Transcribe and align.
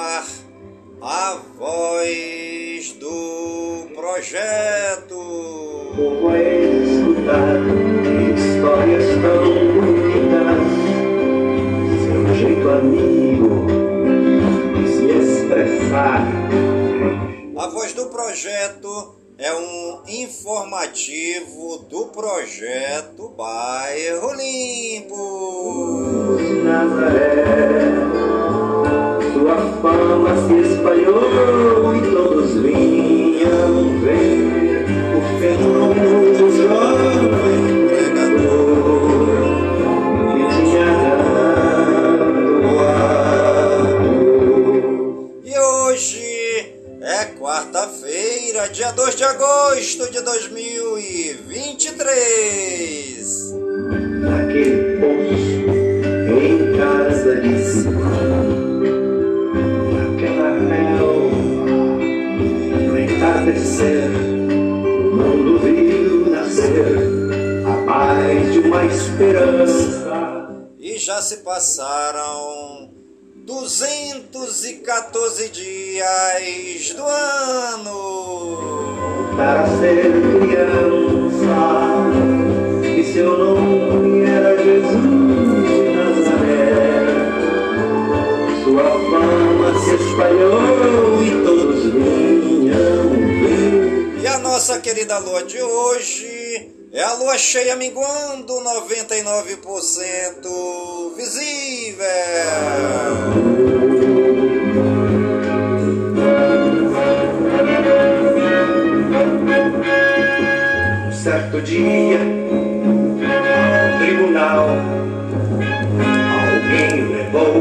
ar 0.00 0.26
a 1.02 1.38
voz 1.58 2.92
do 2.94 3.88
projeto. 3.94 5.16
Como 5.94 6.34
é 6.34 6.60
histórias 8.34 9.04
tão 9.20 9.42
bonitas, 9.74 10.60
seu 12.04 12.22
jeito 12.34 12.68
amigo 12.68 13.66
de 14.74 14.84
se 14.88 15.06
expressar. 15.06 16.22
A 17.56 17.66
voz 17.68 17.92
do 17.92 18.06
projeto 18.06 19.16
é 19.38 19.52
um 19.54 20.02
informativo 20.08 21.78
do 21.90 22.06
projeto 22.06 23.28
Bairro 23.36 24.32
Limpo. 24.34 25.18
Nazaré. 26.64 28.09
Sua 29.50 29.66
fama 29.82 30.30
se 30.46 30.54
espalhou 30.60 31.90
e 31.96 31.98
todos 32.14 32.52
vinham 32.52 34.00
ver 34.00 34.86
o 35.16 35.18
fenômeno 35.40 36.20
do 36.38 36.46
jovem 36.56 37.18
pregador 37.88 39.26
que 40.30 40.42
tinha 40.70 40.90
dado. 40.94 41.26
E 45.44 45.52
hoje 45.58 46.30
é 47.02 47.24
quarta-feira, 47.36 48.68
dia 48.68 48.92
2 48.92 49.16
de 49.16 49.24
agosto 49.24 50.12
de 50.12 50.20
2023. 50.20 52.89
Esperança. 69.20 70.48
E 70.78 70.96
já 70.98 71.20
se 71.20 71.38
passaram 71.38 72.88
214 73.44 75.50
dias 75.50 76.94
do 76.94 77.04
ano. 77.04 78.78
Para 79.36 79.66
ser 79.78 80.10
criança, 80.40 82.00
e 82.82 83.12
seu 83.12 83.36
nome 83.38 84.24
era 84.24 84.56
Jesus 84.56 85.68
de 85.68 85.92
Nazaré. 85.92 87.04
Sua 88.64 88.90
fama 89.10 89.78
se 89.84 89.96
espalhou 89.96 91.22
e 91.22 91.30
todos 91.44 91.84
vinham 91.92 93.10
ver. 93.44 94.16
E 94.22 94.26
a 94.26 94.38
nossa 94.38 94.80
querida 94.80 95.18
lua 95.18 95.44
de 95.44 95.60
hoje 95.62 96.29
é 96.92 97.02
a 97.02 97.14
lua 97.14 97.38
cheia 97.38 97.74
minguando 97.76 98.52
99% 98.52 101.14
visível. 101.16 102.04
Um 111.06 111.12
certo 111.12 111.62
dia, 111.62 112.18
ao 113.86 113.98
tribunal, 114.00 114.66
alguém 116.42 117.08
levou 117.08 117.54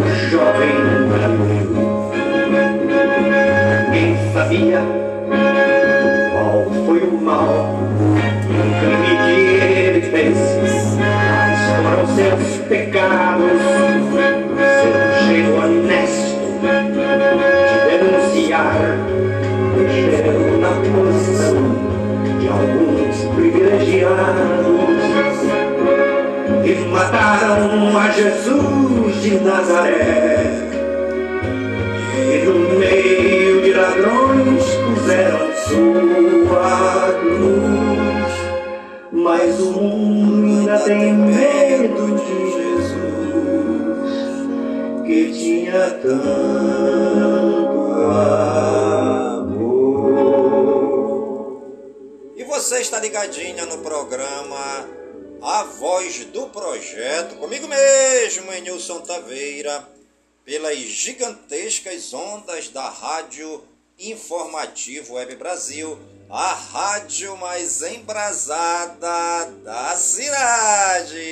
o 0.00 0.02
jovem 0.28 0.76
Galileu. 1.08 1.72
Ninguém 3.90 4.12
sabia 4.34 4.93
seus 12.14 12.58
pecados, 12.68 13.60
seu 14.80 14.92
jeito 15.26 15.52
honesto 15.52 16.44
de 16.62 17.76
denunciar, 17.90 18.78
mexeu 19.76 20.58
na 20.60 20.70
posição 20.92 21.58
de 22.38 22.46
alguns 22.48 23.16
privilegiados 23.34 24.74
e 26.64 26.74
mataram 26.88 27.98
a 27.98 28.10
Jesus 28.10 29.22
de 29.22 29.40
Nazaré. 29.40 30.52
E 32.16 32.44
no 32.46 32.78
meio 32.78 33.62
de 33.62 33.72
ladrões 33.72 34.64
puseram 34.86 35.52
sua 35.66 37.12
cruz. 37.20 38.34
Mas 39.12 39.60
o 39.60 39.72
mundo 39.72 40.46
ainda 40.46 40.78
tem 40.78 41.12
medo 41.12 41.63
de 42.34 42.50
Jesus, 42.50 44.08
que 45.06 45.32
tinha 45.32 45.90
tanto 46.02 47.78
amor. 49.22 49.74
E 52.36 52.44
você 52.44 52.80
está 52.80 52.98
ligadinha 52.98 53.66
no 53.66 53.78
programa 53.78 54.88
A 55.42 55.62
Voz 55.64 56.24
do 56.26 56.46
Projeto, 56.48 57.36
comigo 57.36 57.68
mesmo, 57.68 58.52
Enilson 58.52 59.00
Taveira, 59.00 59.88
pelas 60.44 60.78
gigantescas 60.78 62.12
ondas 62.12 62.68
da 62.68 62.88
Rádio 62.88 63.62
Informativo 63.98 65.14
Web 65.14 65.36
Brasil, 65.36 65.96
a 66.28 66.52
rádio 66.52 67.36
mais 67.36 67.80
embrasada 67.82 69.50
da 69.62 69.94
cidade. 69.96 71.22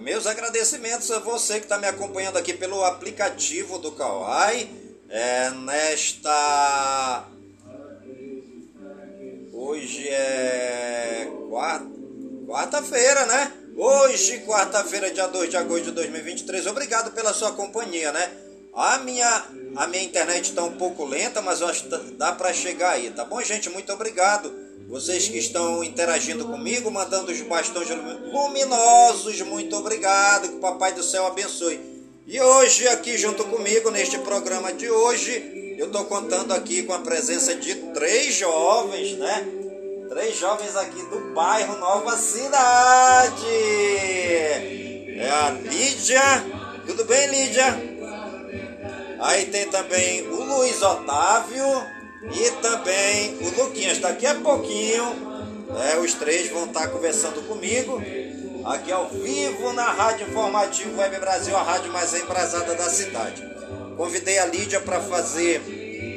Meus 0.00 0.26
agradecimentos 0.26 1.10
a 1.10 1.18
você 1.20 1.54
que 1.58 1.64
está 1.66 1.78
me 1.78 1.86
acompanhando 1.86 2.36
aqui 2.36 2.52
pelo 2.52 2.84
aplicativo 2.84 3.78
do 3.78 3.92
Kawai. 3.92 4.68
É, 5.08 5.50
nesta. 5.50 7.24
Hoje 9.52 10.08
é. 10.08 11.28
quarta- 11.48 12.00
Quarta-feira, 12.46 13.26
né? 13.26 13.52
Hoje, 13.76 14.40
quarta-feira, 14.40 15.10
dia 15.12 15.28
2 15.28 15.50
de 15.50 15.56
agosto 15.56 15.84
de 15.84 15.90
2023. 15.92 16.66
Obrigado 16.66 17.12
pela 17.12 17.32
sua 17.32 17.52
companhia, 17.52 18.10
né? 18.12 18.28
A 18.74 18.98
minha, 18.98 19.44
a 19.76 19.86
minha 19.86 20.02
internet 20.02 20.46
está 20.50 20.64
um 20.64 20.72
pouco 20.72 21.04
lenta, 21.04 21.40
mas 21.40 21.60
eu 21.60 21.68
acho 21.68 21.84
que 21.84 21.88
dá 22.16 22.32
para 22.32 22.52
chegar 22.52 22.90
aí, 22.90 23.10
tá 23.10 23.24
bom, 23.24 23.40
gente? 23.42 23.70
Muito 23.70 23.92
obrigado. 23.92 24.52
Vocês 24.90 25.28
que 25.28 25.38
estão 25.38 25.84
interagindo 25.84 26.44
comigo, 26.46 26.90
mandando 26.90 27.30
os 27.30 27.40
bastões 27.42 27.86
luminosos, 27.88 29.40
muito 29.42 29.76
obrigado. 29.76 30.48
Que 30.48 30.56
o 30.56 30.58
Papai 30.58 30.92
do 30.92 31.00
Céu 31.00 31.26
abençoe. 31.26 31.78
E 32.26 32.40
hoje, 32.40 32.88
aqui 32.88 33.16
junto 33.16 33.44
comigo, 33.44 33.88
neste 33.92 34.18
programa 34.18 34.72
de 34.72 34.90
hoje, 34.90 35.76
eu 35.78 35.86
estou 35.86 36.06
contando 36.06 36.52
aqui 36.52 36.82
com 36.82 36.92
a 36.92 36.98
presença 36.98 37.54
de 37.54 37.72
três 37.94 38.34
jovens, 38.34 39.16
né? 39.16 39.46
Três 40.08 40.36
jovens 40.36 40.74
aqui 40.74 41.00
do 41.06 41.34
bairro 41.34 41.78
Nova 41.78 42.16
Cidade. 42.16 43.46
É 43.46 45.30
a 45.30 45.50
Lídia. 45.50 46.20
Tudo 46.84 47.04
bem, 47.04 47.28
Lídia? 47.28 47.80
Aí 49.20 49.46
tem 49.46 49.68
também 49.68 50.26
o 50.26 50.42
Luiz 50.42 50.82
Otávio 50.82 51.99
e 52.22 52.50
também 52.62 53.38
o 53.40 53.62
Luquinhas. 53.62 53.98
Daqui 53.98 54.26
a 54.26 54.34
pouquinho, 54.34 55.04
é, 55.92 55.98
os 55.98 56.14
três 56.14 56.50
vão 56.50 56.66
estar 56.66 56.88
conversando 56.88 57.46
comigo 57.46 58.02
aqui 58.64 58.92
ao 58.92 59.08
vivo 59.08 59.72
na 59.72 59.90
Rádio 59.90 60.28
Informativo 60.28 60.98
Web 60.98 61.18
Brasil, 61.18 61.56
a 61.56 61.62
rádio 61.62 61.92
mais 61.92 62.12
embrasada 62.14 62.74
da 62.74 62.90
cidade. 62.90 63.42
Convidei 63.96 64.38
a 64.38 64.46
Lídia 64.46 64.80
para 64.80 65.00
fazer 65.00 65.62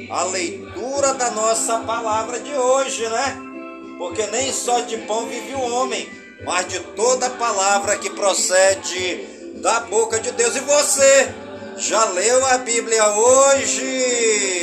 a 0.10 0.24
leitura 0.26 1.14
da 1.14 1.32
nossa 1.32 1.80
palavra 1.80 2.40
de 2.40 2.54
hoje, 2.54 3.08
né? 3.08 3.38
Porque 3.98 4.26
nem 4.28 4.52
só 4.52 4.82
de 4.82 4.98
pão 4.98 5.26
vive 5.26 5.56
o 5.56 5.74
homem, 5.74 6.10
mas 6.44 6.68
de 6.68 6.80
toda 6.80 7.30
palavra 7.30 7.98
que 7.98 8.10
procede 8.10 9.28
da 9.62 9.82
boca 9.82 10.20
de 10.20 10.32
Deus. 10.32 10.56
E 10.56 10.60
você 10.60 11.34
já 11.78 12.06
leu 12.06 12.46
a 12.48 12.58
Bíblia 12.58 13.10
hoje? 13.12 14.54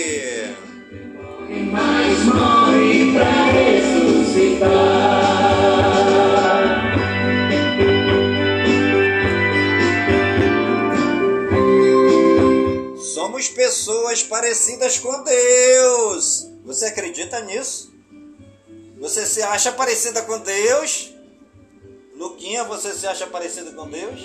Mas 1.50 2.25
morre 2.26 3.12
para 3.12 3.44
ressuscitar. 3.50 4.70
Somos 13.12 13.49
pessoas 13.49 14.23
parecidas 14.23 14.99
com 14.99 15.25
Deus. 15.25 16.47
Você 16.64 16.87
acredita 16.87 17.41
nisso? 17.41 17.93
Você 19.00 19.26
se 19.26 19.43
acha 19.43 19.73
parecida 19.73 20.23
com 20.23 20.38
Deus? 20.38 21.12
Luquinha, 22.14 22.62
você 22.62 22.93
se 22.93 23.08
acha 23.08 23.26
parecido 23.26 23.73
com 23.73 23.91
Deus? 23.91 24.20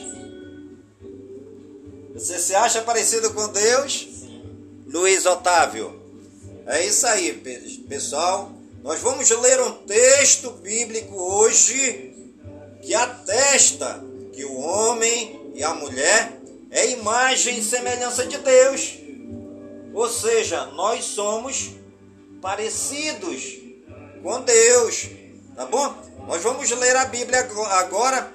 Você 2.14 2.38
se 2.38 2.54
acha 2.54 2.84
parecido 2.84 3.34
com 3.34 3.48
Deus? 3.48 4.10
Luiz 4.86 5.26
Otávio. 5.26 6.05
É 6.68 6.86
isso 6.86 7.06
aí, 7.08 7.34
pe- 7.34 7.84
pessoal. 7.88 8.52
Nós 8.84 9.00
vamos 9.00 9.30
ler 9.30 9.60
um 9.62 9.72
texto 9.86 10.52
bíblico 10.52 11.16
hoje 11.16 12.14
que 12.82 12.94
atesta 12.94 14.04
que 14.34 14.44
o 14.46 14.56
homem 14.60 15.52
e 15.56 15.64
a 15.64 15.74
mulher 15.74 16.40
é 16.72 16.90
imagem 16.92 17.60
e 17.60 17.64
semelhança 17.64 18.26
de 18.26 18.38
Deus. 18.38 18.98
Ou 19.94 20.10
seja, 20.10 20.66
nós 20.68 21.06
somos 21.06 21.72
parecidos 22.42 23.58
com 24.22 24.42
Deus. 24.42 25.08
Tá 25.56 25.66
bom? 25.66 25.96
Nós 26.28 26.42
vamos 26.42 26.70
ler 26.72 26.96
a 26.96 27.06
Bíblia 27.06 27.40
ago- 27.42 27.64
agora 27.66 28.34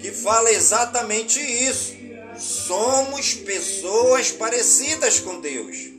que 0.00 0.10
fala 0.12 0.50
exatamente 0.50 1.40
isso. 1.40 1.94
Somos 2.38 3.34
pessoas 3.34 4.30
parecidas 4.32 5.20
com 5.20 5.40
Deus. 5.40 5.91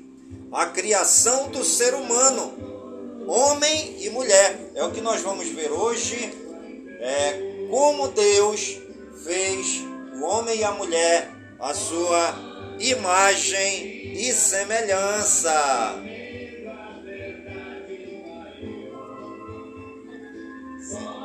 A 0.53 0.67
criação 0.67 1.49
do 1.49 1.63
ser 1.63 1.93
humano, 1.93 2.53
homem 3.27 3.97
e 3.99 4.09
mulher. 4.09 4.71
É 4.75 4.83
o 4.83 4.91
que 4.91 5.01
nós 5.01 5.21
vamos 5.21 5.47
ver 5.49 5.71
hoje. 5.71 6.31
É 6.99 7.67
como 7.69 8.09
Deus 8.09 8.77
fez 9.23 9.81
o 10.15 10.23
homem 10.23 10.59
e 10.59 10.63
a 10.63 10.71
mulher 10.71 11.29
a 11.59 11.73
sua 11.73 12.35
imagem 12.79 14.13
e 14.17 14.33
semelhança. 14.33 15.95
Então 20.85 21.22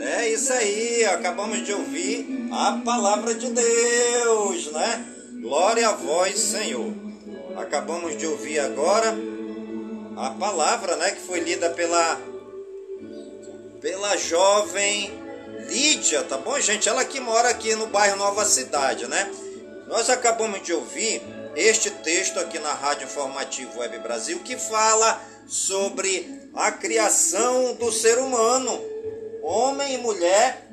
É 0.00 0.28
isso 0.28 0.52
aí, 0.52 1.04
acabamos 1.06 1.64
de 1.64 1.72
ouvir 1.72 2.48
a 2.52 2.80
palavra 2.84 3.34
de 3.34 3.48
Deus, 3.50 4.70
né? 4.72 5.06
Glória 5.40 5.88
a 5.88 5.92
vós, 5.92 6.38
Senhor. 6.38 6.92
Acabamos 7.56 8.18
de 8.18 8.26
ouvir 8.26 8.58
agora 8.58 9.16
a 10.16 10.30
palavra, 10.30 10.96
né, 10.96 11.12
que 11.12 11.22
foi 11.22 11.40
lida 11.40 11.70
pela 11.70 12.20
pela 13.80 14.14
jovem 14.18 15.10
Lídia, 15.68 16.22
tá 16.24 16.36
bom, 16.36 16.58
gente? 16.60 16.88
Ela 16.88 17.04
que 17.04 17.20
mora 17.20 17.48
aqui 17.48 17.74
no 17.74 17.86
bairro 17.86 18.16
Nova 18.16 18.44
Cidade, 18.44 19.06
né? 19.06 19.30
Nós 19.86 20.10
acabamos 20.10 20.62
de 20.62 20.72
ouvir 20.72 21.22
este 21.56 21.90
texto 21.90 22.38
aqui 22.38 22.58
na 22.58 22.72
Rádio 22.72 23.04
Informativo 23.04 23.80
Web 23.80 23.98
Brasil 23.98 24.38
que 24.40 24.56
fala 24.56 25.20
sobre 25.46 26.48
a 26.54 26.70
criação 26.70 27.74
do 27.74 27.90
ser 27.90 28.18
humano, 28.18 28.80
homem 29.42 29.94
e 29.94 29.98
mulher, 29.98 30.68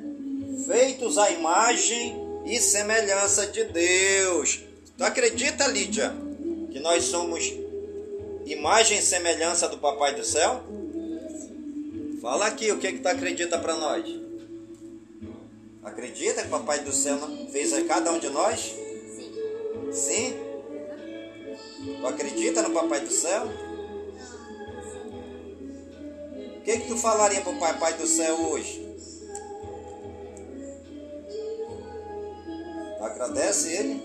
feitos 0.66 1.18
à 1.18 1.30
imagem 1.30 2.16
e 2.46 2.60
semelhança 2.60 3.46
de 3.46 3.64
Deus. 3.64 4.60
Tu 4.96 5.04
acredita, 5.04 5.66
Lídia, 5.66 6.14
que 6.70 6.78
nós 6.80 7.04
somos 7.04 7.52
imagem 8.46 8.98
e 8.98 9.02
semelhança 9.02 9.68
do 9.68 9.78
Papai 9.78 10.14
do 10.14 10.24
Céu? 10.24 10.62
Fala 12.22 12.46
aqui 12.46 12.70
o 12.72 12.78
que 12.78 12.92
que 12.92 12.98
tu 12.98 13.08
acredita 13.08 13.58
para 13.58 13.74
nós. 13.74 14.04
Acredita 15.82 16.42
que 16.42 16.48
Papai 16.48 16.80
do 16.80 16.92
Céu 16.92 17.18
fez 17.50 17.72
a 17.72 17.82
cada 17.84 18.12
um 18.12 18.18
de 18.18 18.28
nós? 18.28 18.74
Sim. 19.90 19.92
Sim? 19.92 20.47
Tu 21.78 22.06
acredita 22.06 22.60
no 22.62 22.70
Papai 22.70 23.00
do 23.00 23.10
Céu? 23.10 23.46
O 26.56 26.60
que, 26.62 26.78
que 26.80 26.88
tu 26.88 26.96
falaria 26.96 27.40
pro 27.40 27.54
Papai 27.54 27.94
do 27.94 28.04
Céu 28.04 28.34
hoje? 28.50 28.84
Agradece 33.00 33.72
ele? 33.72 34.02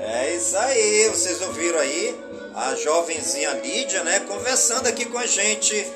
É 0.00 0.36
isso 0.36 0.56
aí, 0.56 1.08
vocês 1.08 1.40
ouviram 1.40 1.78
aí 1.78 2.27
a 2.58 2.74
jovenzinha 2.74 3.52
Lídia, 3.52 4.02
né, 4.02 4.18
conversando 4.20 4.88
aqui 4.88 5.04
com 5.04 5.16
a 5.16 5.26
gente 5.26 5.86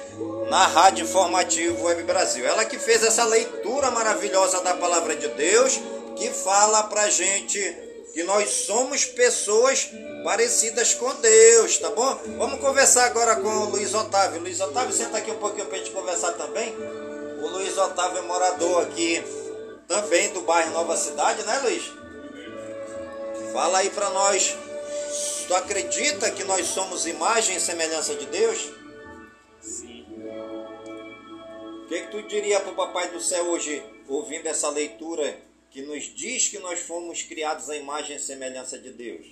na 0.49 0.65
Rádio 0.69 1.05
Informativo 1.05 1.87
Web 1.87 2.05
Brasil. 2.05 2.47
Ela 2.47 2.65
que 2.65 2.79
fez 2.79 3.03
essa 3.03 3.25
leitura 3.25 3.91
maravilhosa 3.91 4.61
da 4.61 4.73
palavra 4.75 5.17
de 5.17 5.27
Deus, 5.27 5.81
que 6.15 6.31
fala 6.31 6.85
pra 6.85 7.11
gente 7.11 7.59
que 8.15 8.23
nós 8.23 8.49
somos 8.49 9.05
pessoas 9.05 9.91
parecidas 10.23 10.95
com 10.95 11.13
Deus, 11.17 11.79
tá 11.79 11.91
bom? 11.91 12.17
Vamos 12.39 12.61
conversar 12.61 13.07
agora 13.07 13.35
com 13.35 13.49
o 13.49 13.71
Luiz 13.71 13.93
Otávio. 13.93 14.41
Luiz 14.41 14.61
Otávio, 14.61 14.95
senta 14.95 15.19
aqui 15.19 15.33
um 15.33 15.39
pouquinho 15.39 15.67
pra 15.67 15.79
gente 15.79 15.91
conversar 15.91 16.31
também. 16.33 16.77
O 17.43 17.49
Luiz 17.49 17.77
Otávio 17.77 18.19
é 18.19 18.23
morador 18.23 18.83
aqui 18.83 19.21
também 19.89 20.33
do 20.33 20.43
bairro 20.43 20.71
Nova 20.71 20.97
Cidade, 20.97 21.43
né, 21.43 21.59
Luiz? 21.65 21.93
Fala 23.53 23.79
aí 23.79 23.91
pra 23.91 24.11
nós. 24.11 24.57
Tu 25.53 25.57
acredita 25.57 26.31
que 26.31 26.45
nós 26.45 26.67
somos 26.69 27.07
imagem 27.07 27.57
e 27.57 27.61
semelhança 27.61 28.15
de 28.15 28.25
Deus? 28.25 28.73
Sim. 29.61 30.07
O 31.85 31.87
que, 31.89 32.01
que 32.01 32.11
tu 32.11 32.23
diria 32.23 32.59
pro 32.61 32.75
Papai 32.75 33.11
do 33.11 33.21
Céu 33.21 33.45
hoje, 33.51 33.85
ouvindo 34.09 34.47
essa 34.47 34.71
leitura 34.71 35.39
que 35.71 35.83
nos 35.83 36.05
diz 36.05 36.49
que 36.49 36.59
nós 36.59 36.81
fomos 36.81 37.23
criados 37.23 37.69
à 37.69 37.77
imagem 37.77 38.17
e 38.17 38.19
semelhança 38.19 38.79
de 38.79 38.95
Deus? 38.95 39.27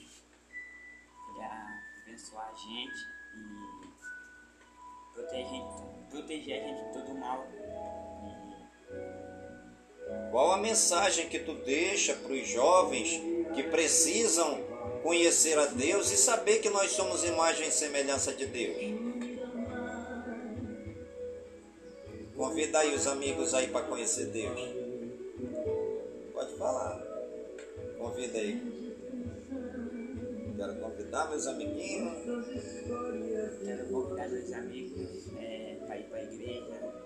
Pra 1.35 1.81
abençoar 2.03 2.53
a 2.53 2.55
gente 2.55 3.01
e 3.39 5.15
proteger, 5.15 5.63
proteger 6.11 6.63
a 6.63 6.67
gente 6.67 6.85
de 6.85 6.93
todo 6.93 7.19
mal. 7.19 7.47
Qual 10.31 10.53
a 10.53 10.59
mensagem 10.59 11.31
que 11.31 11.39
tu 11.39 11.55
deixa 11.55 12.13
para 12.13 12.33
os 12.33 12.47
jovens 12.47 13.09
que 13.55 13.63
precisam 13.63 14.70
conhecer 15.03 15.59
a 15.59 15.67
Deus 15.67 16.11
e 16.11 16.17
saber 16.17 16.59
que 16.61 16.71
nós 16.71 16.91
somos 16.93 17.25
imagem 17.25 17.69
e 17.69 17.73
semelhança 17.73 18.33
de 18.33 18.47
Deus? 18.47 18.77
Convida 22.37 22.79
aí 22.79 22.95
os 22.95 23.07
amigos 23.07 23.53
aí 23.53 23.69
para 23.69 23.87
conhecer 23.87 24.27
Deus. 24.27 24.59
Pode 26.33 26.57
falar. 26.57 27.03
Convida 27.99 28.39
aí. 28.39 28.81
Quero 30.57 30.75
convidar 30.77 31.29
meus 31.29 31.47
amiguinhos. 31.47 32.19
quero 33.63 33.89
convidar 33.89 34.29
meus 34.29 34.53
amigos 34.53 35.29
é, 35.39 35.79
para 35.87 35.99
ir 35.99 36.05
para 36.05 36.19
a 36.19 36.23
igreja, 36.23 37.01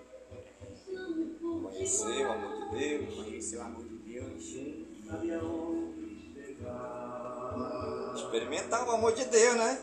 Conhecer 1.63 2.25
o 2.25 2.31
amor 2.31 2.69
de 2.69 2.79
Deus. 2.79 3.15
conhecer 3.15 3.57
o 3.57 3.61
amor 3.61 3.83
de 3.83 3.97
Deus. 3.97 4.43
E 4.53 4.85
Experimentar 8.15 8.87
o 8.87 8.91
amor 8.91 9.13
de 9.13 9.25
Deus, 9.25 9.55
né? 9.55 9.77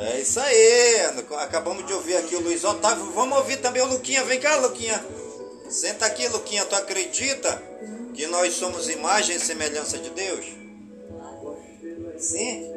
é. 0.00 0.14
É 0.16 0.20
isso 0.20 0.40
aí. 0.40 1.00
Acabamos 1.40 1.86
de 1.86 1.92
ouvir 1.92 2.16
aqui 2.16 2.34
o 2.36 2.40
Luiz 2.40 2.64
Otávio. 2.64 3.10
Vamos 3.12 3.38
ouvir 3.38 3.58
também 3.58 3.82
o 3.82 3.86
Luquinha. 3.86 4.24
Vem 4.24 4.40
cá, 4.40 4.56
Luquinha. 4.56 5.04
Senta 5.68 6.06
aqui, 6.06 6.26
Luquinha. 6.28 6.64
Tu 6.64 6.74
acredita 6.74 7.62
que 8.14 8.26
nós 8.26 8.54
somos 8.54 8.88
imagem 8.88 9.36
e 9.36 9.40
semelhança 9.40 9.98
de 9.98 10.10
Deus? 10.10 10.46
Sim? 12.18 12.72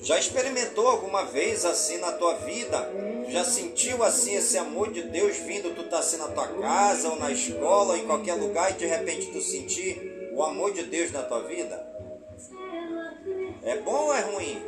Já 0.00 0.18
experimentou 0.18 0.86
alguma 0.86 1.24
vez 1.24 1.64
assim 1.64 1.96
na 1.98 2.12
tua 2.12 2.34
vida? 2.34 2.90
Já 3.28 3.44
sentiu 3.44 4.02
assim 4.04 4.34
esse 4.34 4.56
amor 4.58 4.92
de 4.92 5.02
Deus 5.02 5.36
vindo? 5.38 5.74
Tu 5.74 5.82
tá 5.84 5.98
assim 5.98 6.18
na 6.18 6.28
tua 6.28 6.46
casa 6.46 7.08
ou 7.08 7.18
na 7.18 7.32
escola 7.32 7.94
ou 7.94 7.96
em 7.96 8.06
qualquer 8.06 8.34
lugar 8.34 8.70
e 8.70 8.74
de 8.74 8.86
repente 8.86 9.32
tu 9.32 9.40
sentir 9.40 10.13
o 10.34 10.42
amor 10.42 10.72
de 10.72 10.82
Deus 10.82 11.12
na 11.12 11.22
tua 11.22 11.42
vida? 11.42 11.94
É 13.62 13.76
bom 13.78 14.06
ou 14.06 14.14
é 14.14 14.20
ruim? 14.20 14.62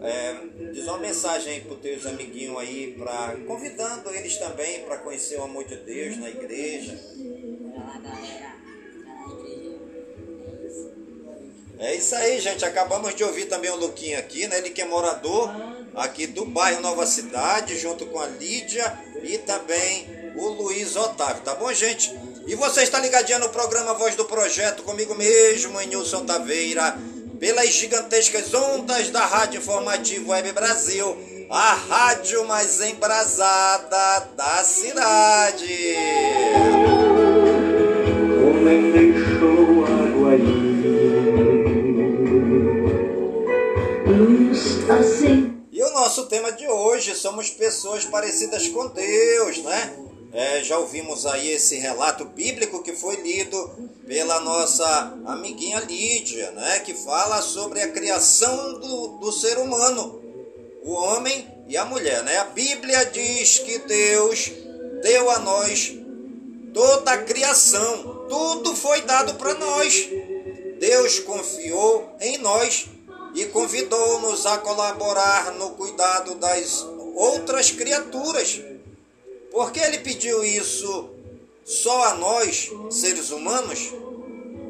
É, 0.00 0.34
diz 0.72 0.84
uma 0.84 0.98
mensagem 0.98 1.54
aí 1.54 1.60
para 1.60 1.74
os 1.74 1.80
teus 1.80 2.06
amiguinhos 2.06 2.58
aí, 2.58 2.94
pra, 2.98 3.36
convidando 3.46 4.10
eles 4.10 4.36
também 4.36 4.80
para 4.80 4.98
conhecer 4.98 5.38
o 5.38 5.44
amor 5.44 5.64
de 5.64 5.76
Deus 5.76 6.16
na 6.18 6.28
igreja. 6.28 6.98
É 11.78 11.94
isso 11.94 12.14
aí, 12.14 12.40
gente. 12.40 12.64
Acabamos 12.64 13.14
de 13.14 13.24
ouvir 13.24 13.46
também 13.46 13.70
o 13.70 13.76
Luquinha 13.76 14.18
aqui, 14.18 14.46
né? 14.46 14.58
Ele 14.58 14.70
que 14.70 14.82
é 14.82 14.84
morador 14.84 15.50
aqui 15.94 16.26
do 16.26 16.44
bairro 16.44 16.80
Nova 16.80 17.06
Cidade, 17.06 17.76
junto 17.76 18.06
com 18.06 18.18
a 18.18 18.26
Lídia 18.26 18.98
e 19.22 19.38
também 19.38 20.06
o 20.36 20.48
Luiz 20.48 20.96
Otávio, 20.96 21.42
tá 21.42 21.54
bom, 21.54 21.72
gente? 21.72 22.12
E 22.46 22.54
você 22.54 22.82
está 22.82 22.98
ligadinho 22.98 23.38
no 23.38 23.48
programa 23.48 23.94
Voz 23.94 24.16
do 24.16 24.24
Projeto, 24.24 24.82
comigo 24.82 25.14
mesmo, 25.14 25.80
em 25.80 25.86
Nilson 25.86 26.24
Taveira, 26.24 26.98
pelas 27.38 27.70
gigantescas 27.70 28.52
ondas 28.52 29.10
da 29.10 29.24
Rádio 29.24 29.58
Informativo 29.58 30.30
Web 30.30 30.52
Brasil, 30.52 31.16
a 31.50 31.74
rádio 31.74 32.46
mais 32.46 32.80
embrasada 32.80 34.28
da 34.36 34.64
cidade. 34.64 35.94
É 35.94 37.22
deixou? 38.92 39.52
Luz 44.06 44.90
assim. 44.90 45.62
E 45.70 45.82
o 45.82 45.90
nosso 45.92 46.26
tema 46.26 46.52
de 46.52 46.68
hoje 46.68 47.14
somos 47.14 47.50
pessoas 47.50 48.04
parecidas 48.04 48.68
com 48.68 48.88
Deus, 48.88 49.58
né? 49.58 50.11
É, 50.32 50.64
já 50.64 50.78
ouvimos 50.78 51.26
aí 51.26 51.50
esse 51.50 51.76
relato 51.76 52.24
bíblico 52.24 52.82
que 52.82 52.94
foi 52.94 53.16
lido 53.16 53.70
pela 54.06 54.40
nossa 54.40 55.12
amiguinha 55.26 55.78
Lídia, 55.80 56.50
né? 56.52 56.78
Que 56.80 56.94
fala 56.94 57.42
sobre 57.42 57.82
a 57.82 57.90
criação 57.90 58.80
do, 58.80 59.08
do 59.18 59.30
ser 59.30 59.58
humano, 59.58 60.22
o 60.82 60.92
homem 60.92 61.46
e 61.68 61.76
a 61.76 61.84
mulher, 61.84 62.22
né? 62.24 62.38
A 62.38 62.44
Bíblia 62.44 63.04
diz 63.04 63.58
que 63.58 63.78
Deus 63.80 64.50
deu 65.02 65.30
a 65.30 65.38
nós 65.40 65.92
toda 66.72 67.12
a 67.12 67.22
criação, 67.22 68.26
tudo 68.28 68.74
foi 68.74 69.02
dado 69.02 69.34
para 69.34 69.52
nós. 69.54 70.08
Deus 70.80 71.20
confiou 71.20 72.16
em 72.20 72.38
nós 72.38 72.86
e 73.34 73.44
convidou-nos 73.46 74.46
a 74.46 74.58
colaborar 74.58 75.52
no 75.52 75.70
cuidado 75.70 76.34
das 76.36 76.86
outras 77.14 77.70
criaturas. 77.70 78.71
Por 79.52 79.70
que 79.70 79.78
ele 79.78 79.98
pediu 79.98 80.42
isso 80.42 81.10
só 81.64 82.08
a 82.08 82.14
nós, 82.14 82.70
seres 82.90 83.30
humanos? 83.30 83.92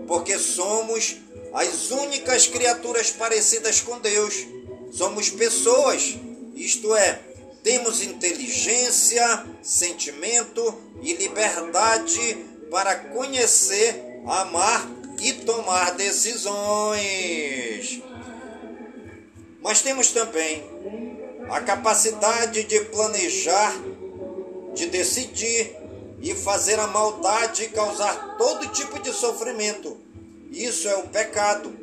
Porque 0.08 0.36
somos 0.38 1.16
as 1.54 1.92
únicas 1.92 2.48
criaturas 2.48 3.10
parecidas 3.10 3.80
com 3.80 4.00
Deus. 4.00 4.44
Somos 4.92 5.30
pessoas, 5.30 6.16
isto 6.54 6.94
é, 6.96 7.20
temos 7.62 8.02
inteligência, 8.02 9.46
sentimento 9.62 10.74
e 11.00 11.14
liberdade 11.14 12.44
para 12.68 12.96
conhecer, 12.96 14.20
amar 14.26 14.90
e 15.20 15.32
tomar 15.32 15.92
decisões. 15.92 18.02
Mas 19.62 19.80
temos 19.80 20.10
também 20.10 20.64
a 21.48 21.60
capacidade 21.60 22.64
de 22.64 22.80
planejar, 22.86 23.72
de 24.74 24.86
decidir 24.86 25.76
e 26.20 26.34
fazer 26.34 26.78
a 26.78 26.86
maldade 26.86 27.68
causar 27.68 28.36
todo 28.38 28.68
tipo 28.68 28.98
de 29.00 29.12
sofrimento. 29.12 29.96
Isso 30.50 30.88
é 30.88 30.96
o 30.96 31.08
pecado, 31.08 31.74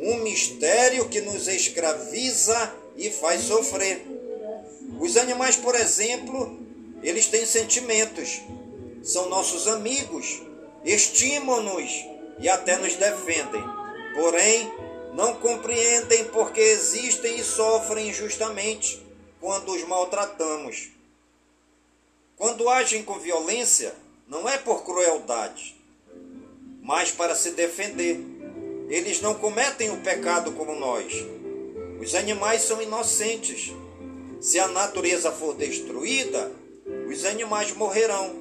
um 0.00 0.16
mistério 0.22 1.08
que 1.08 1.20
nos 1.20 1.46
escraviza 1.46 2.74
e 2.96 3.10
faz 3.10 3.42
sofrer. 3.42 4.04
Os 4.98 5.16
animais, 5.16 5.56
por 5.56 5.74
exemplo, 5.74 6.58
eles 7.02 7.26
têm 7.26 7.46
sentimentos, 7.46 8.40
são 9.02 9.28
nossos 9.28 9.68
amigos, 9.68 10.42
estimam-nos 10.84 12.04
e 12.40 12.48
até 12.48 12.76
nos 12.78 12.96
defendem. 12.96 13.62
Porém, 14.14 14.72
não 15.14 15.34
compreendem 15.34 16.24
porque 16.26 16.60
existem 16.60 17.38
e 17.38 17.44
sofrem 17.44 18.08
injustamente 18.08 19.00
quando 19.40 19.72
os 19.72 19.86
maltratamos. 19.86 20.90
Quando 22.38 22.68
agem 22.68 23.02
com 23.02 23.18
violência, 23.18 23.92
não 24.28 24.48
é 24.48 24.56
por 24.56 24.84
crueldade, 24.84 25.74
mas 26.80 27.10
para 27.10 27.34
se 27.34 27.50
defender. 27.50 28.20
Eles 28.88 29.20
não 29.20 29.34
cometem 29.34 29.90
o 29.90 30.00
pecado 30.02 30.52
como 30.52 30.76
nós. 30.76 31.12
Os 32.00 32.14
animais 32.14 32.62
são 32.62 32.80
inocentes. 32.80 33.72
Se 34.40 34.56
a 34.60 34.68
natureza 34.68 35.32
for 35.32 35.56
destruída, 35.56 36.52
os 37.10 37.24
animais 37.24 37.72
morrerão. 37.72 38.32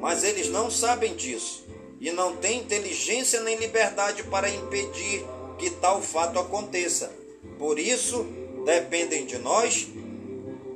Mas 0.00 0.24
eles 0.24 0.48
não 0.48 0.70
sabem 0.70 1.14
disso 1.14 1.66
e 2.00 2.10
não 2.10 2.36
têm 2.36 2.60
inteligência 2.60 3.42
nem 3.42 3.56
liberdade 3.56 4.22
para 4.24 4.48
impedir 4.48 5.22
que 5.58 5.68
tal 5.70 6.00
fato 6.00 6.38
aconteça. 6.38 7.12
Por 7.58 7.78
isso, 7.78 8.26
dependem 8.64 9.26
de 9.26 9.36
nós 9.36 9.86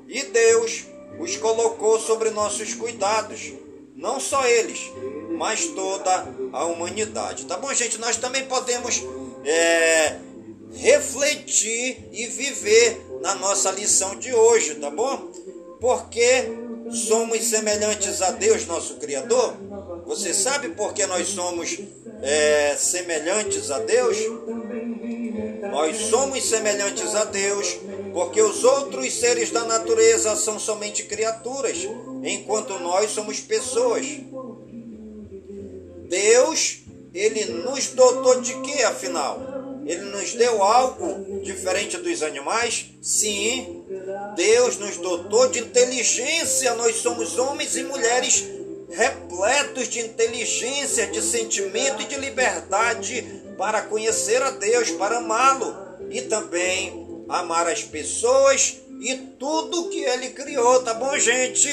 e 0.07 0.23
Deus 0.25 0.90
os 1.21 1.37
colocou 1.37 2.01
sobre 2.01 2.31
nossos 2.31 2.75
cuidados. 2.75 3.53
Não 3.95 4.19
só 4.19 4.47
eles, 4.47 4.91
mas 5.37 5.67
toda 5.67 6.27
a 6.53 6.65
humanidade. 6.65 7.45
Tá 7.45 7.57
bom, 7.59 7.73
gente? 7.75 7.99
Nós 7.99 8.17
também 8.17 8.47
podemos 8.47 9.03
é, 9.45 10.17
refletir 10.73 12.09
e 12.11 12.27
viver 12.27 13.01
na 13.21 13.35
nossa 13.35 13.71
lição 13.71 14.17
de 14.17 14.33
hoje, 14.33 14.77
tá 14.77 14.91
bom? 14.91 15.31
Porque 15.79 16.51
somos 16.91 17.45
semelhantes 17.45 18.23
a 18.23 18.31
Deus, 18.31 18.67
nosso 18.67 18.97
Criador. 18.97 19.55
Você 20.07 20.33
sabe 20.33 20.71
por 20.71 20.95
que 20.95 21.07
nós 21.07 21.29
somos 21.29 21.79
é, 22.23 22.75
semelhantes 22.77 23.71
a 23.71 23.79
Deus? 23.81 24.17
Nós 25.71 25.97
somos 25.99 26.43
semelhantes 26.49 27.15
a 27.15 27.25
Deus 27.25 27.79
porque 28.13 28.41
os 28.43 28.65
outros 28.65 29.13
seres 29.15 29.51
da 29.51 29.65
natureza 29.65 30.35
são 30.37 30.59
somente 30.59 31.05
criaturas, 31.05 31.79
enquanto 32.23 32.79
nós 32.81 33.11
somos 33.11 33.41
pessoas. 33.41 34.07
Deus, 36.09 36.81
ele 37.15 37.45
nos 37.47 37.89
dotou 37.89 38.41
de 38.41 38.55
quê, 38.63 38.83
afinal? 38.83 39.41
Ele 39.87 40.05
nos 40.05 40.35
deu 40.35 40.63
algo 40.63 41.43
diferente 41.43 41.97
dos 41.97 42.23
animais? 42.23 42.87
Sim, 43.01 43.85
Deus 44.37 44.77
nos 44.77 44.97
dotou 44.99 45.49
de 45.49 45.61
inteligência. 45.61 46.75
Nós 46.75 46.97
somos 46.97 47.39
homens 47.39 47.77
e 47.77 47.83
mulheres 47.83 48.45
repletos 48.91 49.89
de 49.89 50.01
inteligência, 50.01 51.07
de 51.07 51.23
sentimento 51.23 52.03
e 52.03 52.07
de 52.07 52.17
liberdade 52.17 53.25
para 53.57 53.83
conhecer 53.83 54.43
a 54.43 54.51
Deus, 54.51 54.91
para 54.91 55.19
amá-lo 55.19 55.77
e 56.11 56.23
também 56.23 57.00
amar 57.31 57.69
as 57.69 57.83
pessoas 57.83 58.81
e 59.01 59.17
tudo 59.39 59.89
que 59.89 60.03
ele 60.03 60.31
criou, 60.31 60.83
tá 60.83 60.93
bom, 60.95 61.17
gente? 61.19 61.69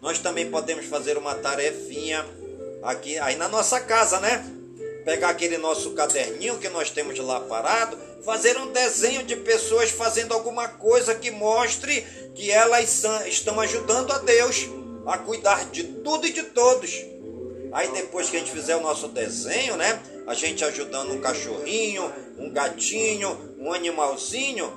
Nós 0.00 0.18
também 0.18 0.50
podemos 0.50 0.86
fazer 0.86 1.18
uma 1.18 1.34
tarefinha 1.34 2.24
aqui 2.82 3.18
aí 3.18 3.36
na 3.36 3.48
nossa 3.48 3.80
casa, 3.80 4.20
né? 4.20 4.44
Pegar 5.04 5.30
aquele 5.30 5.58
nosso 5.58 5.90
caderninho 5.92 6.58
que 6.58 6.68
nós 6.68 6.90
temos 6.90 7.18
lá 7.18 7.40
parado, 7.40 7.98
fazer 8.24 8.56
um 8.56 8.72
desenho 8.72 9.22
de 9.22 9.36
pessoas 9.36 9.90
fazendo 9.90 10.32
alguma 10.32 10.68
coisa 10.68 11.14
que 11.14 11.30
mostre 11.30 12.02
que 12.34 12.50
elas 12.50 13.04
estão 13.26 13.60
ajudando 13.60 14.12
a 14.12 14.18
Deus 14.18 14.66
a 15.06 15.18
cuidar 15.18 15.70
de 15.70 15.84
tudo 15.84 16.26
e 16.26 16.32
de 16.32 16.42
todos. 16.44 17.02
Aí 17.72 17.88
depois 17.88 18.30
que 18.30 18.36
a 18.36 18.38
gente 18.38 18.52
fizer 18.52 18.76
o 18.76 18.80
nosso 18.80 19.08
desenho, 19.08 19.76
né? 19.76 20.00
A 20.26 20.34
gente 20.34 20.64
ajudando 20.64 21.12
um 21.12 21.20
cachorrinho, 21.20 22.10
um 22.38 22.50
gatinho, 22.50 23.56
um 23.58 23.72
animalzinho, 23.72 24.72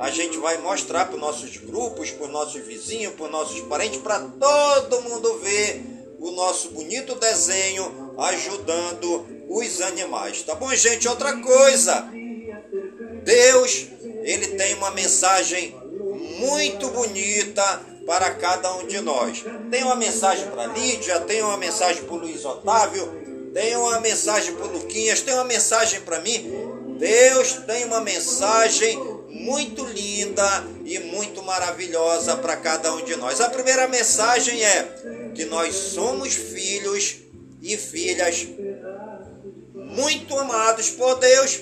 a 0.00 0.10
gente 0.10 0.38
vai 0.38 0.56
mostrar 0.58 1.04
para 1.04 1.14
os 1.14 1.20
nossos 1.20 1.58
grupos, 1.58 2.10
para 2.10 2.24
os 2.24 2.32
nossos 2.32 2.60
vizinhos, 2.62 3.12
para 3.12 3.26
os 3.26 3.30
nossos 3.30 3.60
parentes, 3.60 4.00
para 4.00 4.18
todo 4.18 5.02
mundo 5.02 5.38
ver 5.38 5.84
o 6.18 6.30
nosso 6.30 6.70
bonito 6.70 7.14
desenho 7.16 8.14
ajudando 8.16 9.26
os 9.48 9.80
animais. 9.82 10.42
Tá 10.42 10.54
bom, 10.54 10.74
gente? 10.74 11.06
Outra 11.06 11.36
coisa. 11.36 12.08
Deus, 13.22 13.88
ele 14.22 14.46
tem 14.48 14.74
uma 14.74 14.90
mensagem 14.92 15.76
muito 16.38 16.88
bonita 16.88 17.82
para 18.06 18.30
cada 18.30 18.74
um 18.76 18.86
de 18.86 19.00
nós. 19.00 19.44
Tem 19.70 19.84
uma 19.84 19.96
mensagem 19.96 20.48
para 20.48 20.66
Lídia, 20.66 21.20
tem 21.20 21.42
uma 21.42 21.58
mensagem 21.58 22.04
para 22.04 22.14
o 22.14 22.18
Luiz 22.18 22.42
Otávio, 22.42 23.50
tem 23.52 23.76
uma 23.76 24.00
mensagem 24.00 24.54
para 24.54 24.66
o 24.66 24.72
Luquinhas, 24.72 25.20
tem 25.20 25.34
uma 25.34 25.44
mensagem 25.44 26.00
para 26.00 26.20
mim. 26.20 26.70
Deus 26.98 27.52
tem 27.66 27.84
uma 27.84 28.00
mensagem 28.00 29.19
muito 29.30 29.84
linda 29.84 30.64
e 30.84 30.98
muito 30.98 31.42
maravilhosa 31.42 32.36
para 32.36 32.56
cada 32.56 32.92
um 32.94 33.04
de 33.04 33.16
nós. 33.16 33.40
A 33.40 33.48
primeira 33.48 33.88
mensagem 33.88 34.62
é 34.62 35.30
que 35.34 35.44
nós 35.44 35.74
somos 35.74 36.34
filhos 36.34 37.16
e 37.62 37.76
filhas 37.76 38.46
muito 39.74 40.38
amados 40.38 40.90
por 40.90 41.16
Deus, 41.16 41.60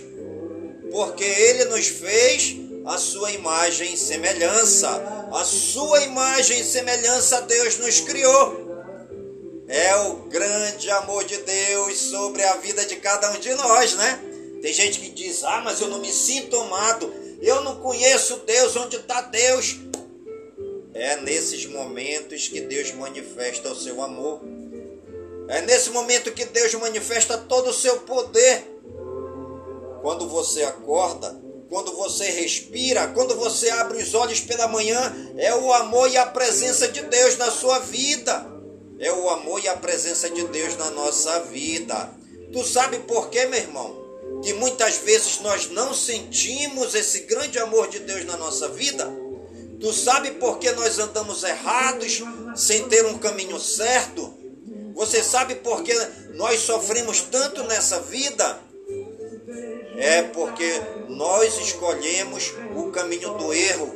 porque 0.91 1.25
Ele 1.25 1.67
nos 1.67 1.87
fez 1.87 2.57
a 2.85 2.97
sua 2.99 3.31
imagem 3.33 3.93
e 3.93 3.97
semelhança. 3.97 4.89
A 5.33 5.45
sua 5.45 6.01
imagem 6.01 6.61
e 6.61 6.65
semelhança 6.65 7.43
Deus 7.43 7.79
nos 7.79 8.01
criou. 8.01 8.67
É 9.69 9.95
o 9.97 10.15
grande 10.29 10.91
amor 10.91 11.25
de 11.25 11.37
Deus 11.39 11.99
sobre 11.99 12.43
a 12.43 12.57
vida 12.57 12.87
de 12.87 12.97
cada 12.97 13.31
um 13.33 13.39
de 13.39 13.53
nós, 13.55 13.95
né? 13.95 14.19
Tem 14.63 14.73
gente 14.73 14.99
que 14.99 15.11
diz: 15.11 15.45
Ah, 15.45 15.61
mas 15.63 15.81
eu 15.81 15.89
não 15.89 15.99
me 15.99 16.11
sinto 16.11 16.59
amado, 16.59 17.13
eu 17.40 17.62
não 17.62 17.77
conheço 17.77 18.42
Deus, 18.46 18.77
onde 18.77 18.96
está 18.96 19.20
Deus? 19.22 19.77
É 20.92 21.16
nesses 21.16 21.66
momentos 21.66 22.48
que 22.48 22.61
Deus 22.61 22.92
manifesta 22.92 23.70
o 23.70 23.77
seu 23.77 24.03
amor. 24.03 24.40
É 25.48 25.62
nesse 25.62 25.90
momento 25.90 26.33
que 26.33 26.44
Deus 26.44 26.74
manifesta 26.74 27.38
todo 27.38 27.70
o 27.70 27.74
seu 27.74 28.01
poder. 28.01 28.64
Quando 30.03 30.29
você 30.29 30.64
acorda, 30.64 31.40
quando 31.68 31.92
você 31.92 32.24
respira, 32.31 33.09
quando 33.09 33.37
você 33.37 33.70
abre 33.70 34.03
os 34.03 34.14
olhos 34.14 34.40
pela 34.40 34.66
manhã, 34.66 35.14
é 35.37 35.55
o 35.55 35.72
amor 35.72 36.11
e 36.11 36.16
a 36.16 36.27
presença 36.27 36.88
de 36.88 37.03
Deus 37.03 37.37
na 37.37 37.51
sua 37.51 37.79
vida. 37.79 38.46
É 38.98 39.12
o 39.12 39.31
amor 39.31 39.62
e 39.62 39.68
a 39.68 39.77
presença 39.77 40.29
de 40.29 40.44
Deus 40.48 40.77
na 40.77 40.90
nossa 40.90 41.40
vida. 41.40 42.11
Tu 42.53 42.64
sabe 42.64 42.98
por 43.01 43.31
quê, 43.31 43.46
meu 43.46 43.61
irmão? 43.61 44.08
Que 44.42 44.53
muitas 44.55 44.98
vezes 44.98 45.40
nós 45.40 45.70
não 45.70 45.92
sentimos 45.94 46.94
esse 46.94 47.20
grande 47.20 47.59
amor 47.59 47.88
de 47.88 47.98
Deus 48.01 48.24
na 48.24 48.37
nossa 48.37 48.68
vida. 48.68 49.11
Tu 49.81 49.92
sabe 49.92 50.33
por 50.33 50.59
que 50.59 50.70
nós 50.72 50.98
andamos 50.98 51.42
errados, 51.42 52.22
sem 52.57 52.88
ter 52.88 53.07
um 53.07 53.18
caminho 53.18 53.59
certo? 53.61 54.35
Você 54.94 55.22
sabe 55.22 55.55
por 55.57 55.83
que 55.83 55.94
nós 56.35 56.61
sofremos 56.61 57.20
tanto 57.22 57.62
nessa 57.64 58.01
vida? 58.01 58.61
É 59.96 60.22
porque 60.22 60.81
nós 61.09 61.57
escolhemos 61.59 62.53
o 62.74 62.90
caminho 62.90 63.35
do 63.35 63.53
erro, 63.53 63.92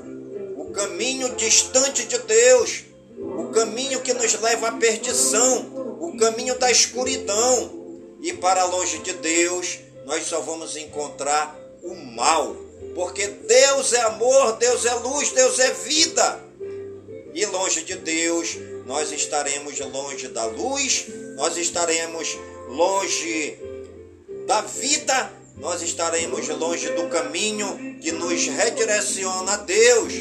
o 0.57 0.71
caminho 0.71 1.35
distante 1.35 2.05
de 2.05 2.19
Deus, 2.19 2.85
o 3.19 3.49
caminho 3.49 4.01
que 4.01 4.15
nos 4.15 4.41
leva 4.41 4.69
à 4.69 4.73
perdição, 4.73 5.99
o 6.01 6.17
caminho 6.17 6.59
da 6.59 6.71
escuridão. 6.71 7.83
E 8.21 8.33
para 8.33 8.65
longe 8.65 8.99
de 8.99 9.15
Deus, 9.15 9.81
nós 10.05 10.25
só 10.25 10.41
vamos 10.41 10.77
encontrar 10.77 11.59
o 11.83 11.95
mal, 11.95 12.57
porque 12.95 13.27
Deus 13.27 13.93
é 13.93 14.01
amor, 14.03 14.57
Deus 14.57 14.85
é 14.85 14.95
luz, 14.95 15.31
Deus 15.33 15.59
é 15.59 15.71
vida. 15.73 16.41
E 17.35 17.47
longe 17.47 17.83
de 17.83 17.97
Deus, 17.97 18.57
nós 18.85 19.11
estaremos 19.11 19.79
longe 19.81 20.29
da 20.29 20.45
luz, 20.45 21.07
nós 21.37 21.57
estaremos 21.57 22.37
longe 22.69 23.59
da 24.47 24.61
vida 24.63 25.43
nós 25.57 25.81
estaremos 25.83 26.49
longe 26.49 26.89
do 26.91 27.09
caminho 27.09 27.99
que 28.01 28.11
nos 28.11 28.47
redireciona 28.49 29.53
a 29.53 29.57
Deus. 29.59 30.13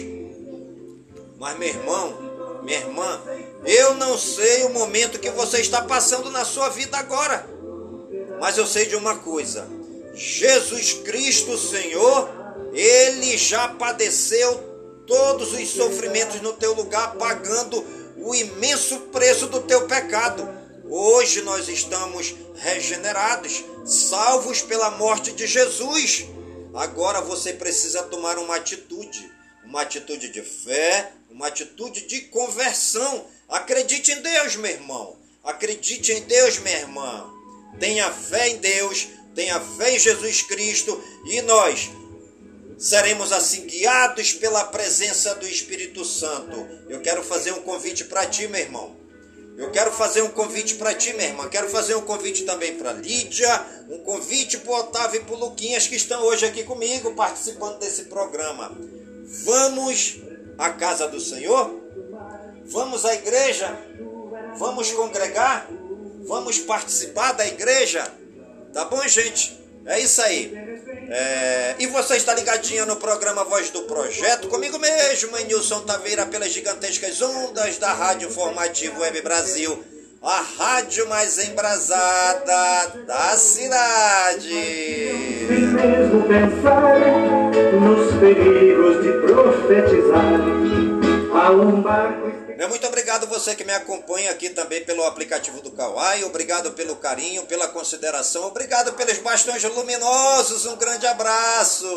Mas, 1.39 1.57
meu 1.57 1.69
irmão, 1.69 2.61
minha 2.63 2.77
irmã, 2.77 3.21
eu 3.65 3.95
não 3.95 4.17
sei 4.17 4.65
o 4.65 4.69
momento 4.69 5.19
que 5.19 5.31
você 5.31 5.59
está 5.59 5.81
passando 5.81 6.29
na 6.29 6.45
sua 6.45 6.69
vida 6.69 6.97
agora, 6.97 7.49
mas 8.41 8.57
eu 8.57 8.65
sei 8.65 8.87
de 8.87 8.95
uma 8.95 9.19
coisa: 9.19 9.69
Jesus 10.15 10.93
Cristo, 10.93 11.55
Senhor, 11.59 12.27
ele 12.73 13.37
já 13.37 13.67
padeceu 13.67 14.57
todos 15.05 15.53
os 15.53 15.69
sofrimentos 15.69 16.41
no 16.41 16.51
teu 16.53 16.73
lugar, 16.73 17.17
pagando 17.17 17.85
o 18.17 18.33
imenso 18.33 18.97
preço 19.11 19.45
do 19.45 19.61
teu 19.61 19.87
pecado. 19.87 20.49
Hoje 20.89 21.43
nós 21.43 21.69
estamos 21.69 22.33
regenerados, 22.55 23.63
salvos 23.85 24.63
pela 24.63 24.89
morte 24.89 25.31
de 25.33 25.45
Jesus. 25.45 26.25
Agora 26.73 27.21
você 27.21 27.53
precisa 27.53 28.01
tomar 28.03 28.39
uma 28.39 28.55
atitude, 28.55 29.31
uma 29.63 29.83
atitude 29.83 30.29
de 30.29 30.41
fé, 30.41 31.11
uma 31.29 31.45
atitude 31.45 32.07
de 32.07 32.21
conversão. 32.21 33.23
Acredite 33.47 34.11
em 34.11 34.21
Deus, 34.23 34.55
meu 34.55 34.71
irmão. 34.71 35.15
Acredite 35.43 36.11
em 36.11 36.21
Deus, 36.21 36.57
minha 36.57 36.79
irmã. 36.79 37.40
Tenha 37.79 38.11
fé 38.11 38.49
em 38.49 38.57
Deus, 38.57 39.07
tenha 39.33 39.59
fé 39.59 39.95
em 39.95 39.99
Jesus 39.99 40.41
Cristo 40.43 41.01
e 41.25 41.41
nós 41.41 41.89
seremos 42.77 43.31
assim 43.31 43.65
guiados 43.67 44.33
pela 44.33 44.63
presença 44.65 45.35
do 45.35 45.47
Espírito 45.47 46.03
Santo. 46.03 46.67
Eu 46.89 47.01
quero 47.01 47.23
fazer 47.23 47.51
um 47.53 47.61
convite 47.61 48.05
para 48.05 48.25
ti, 48.25 48.47
meu 48.47 48.59
irmão. 48.59 49.01
Eu 49.57 49.69
quero 49.69 49.91
fazer 49.91 50.21
um 50.23 50.29
convite 50.29 50.75
para 50.75 50.93
ti, 50.93 51.13
minha 51.13 51.27
irmã. 51.27 51.47
Quero 51.47 51.69
fazer 51.69 51.93
um 51.93 52.01
convite 52.01 52.43
também 52.45 52.75
para 52.75 52.93
Lídia, 52.93 53.63
um 53.89 53.99
convite 53.99 54.57
para 54.57 54.77
Otávio 54.77 55.21
e 55.21 55.23
para 55.23 55.35
Luquinhas 55.35 55.85
que 55.85 55.95
estão 55.95 56.23
hoje 56.23 56.45
aqui 56.45 56.63
comigo 56.63 57.13
participando 57.13 57.77
desse 57.77 58.05
programa. 58.05 58.75
Vamos 59.43 60.19
à 60.57 60.71
casa 60.71 61.07
do 61.07 61.19
Senhor? 61.19 61.79
Vamos 62.65 63.05
à 63.05 63.13
igreja? 63.13 63.77
Vamos 64.57 64.91
congregar? 64.91 65.69
Vamos 66.27 66.59
participar 66.59 67.33
da 67.33 67.45
igreja? 67.45 68.05
Tá 68.73 68.85
bom, 68.85 69.05
gente? 69.07 69.59
É 69.85 69.99
isso 69.99 70.21
aí. 70.21 70.53
É, 71.09 71.75
e 71.79 71.87
você 71.87 72.15
está 72.15 72.33
ligadinha 72.33 72.85
no 72.85 72.95
programa 72.95 73.43
Voz 73.43 73.69
do 73.71 73.81
Projeto, 73.81 74.47
comigo 74.47 74.77
mesmo, 74.79 75.37
em 75.37 75.45
Nilson 75.45 75.81
Taveira, 75.81 76.25
pelas 76.25 76.51
gigantescas 76.51 77.21
ondas 77.21 77.77
da 77.77 77.91
Rádio 77.91 78.29
Formativo 78.29 79.01
Web 79.01 79.21
Brasil, 79.21 79.83
a 80.21 80.39
rádio 80.57 81.09
mais 81.09 81.37
embrasada 81.39 82.99
da 83.05 83.35
cidade. 83.35 84.53
Mesmo 85.49 86.27
pensar 86.27 86.99
nos 87.73 88.19
perigos 88.19 89.03
de 89.03 89.11
profetizar. 89.27 91.00
Meu 92.57 92.69
muito 92.69 92.85
obrigado 92.85 93.25
você 93.25 93.55
que 93.55 93.63
me 93.63 93.73
acompanha 93.73 94.29
aqui 94.29 94.49
também 94.49 94.83
pelo 94.83 95.03
aplicativo 95.05 95.61
do 95.61 95.71
Kawai. 95.71 96.23
Obrigado 96.23 96.71
pelo 96.71 96.95
carinho, 96.97 97.43
pela 97.43 97.67
consideração. 97.67 98.45
Obrigado 98.45 98.93
pelos 98.93 99.17
bastões 99.17 99.63
luminosos. 99.63 100.65
Um 100.67 100.75
grande 100.75 101.07
abraço. 101.07 101.87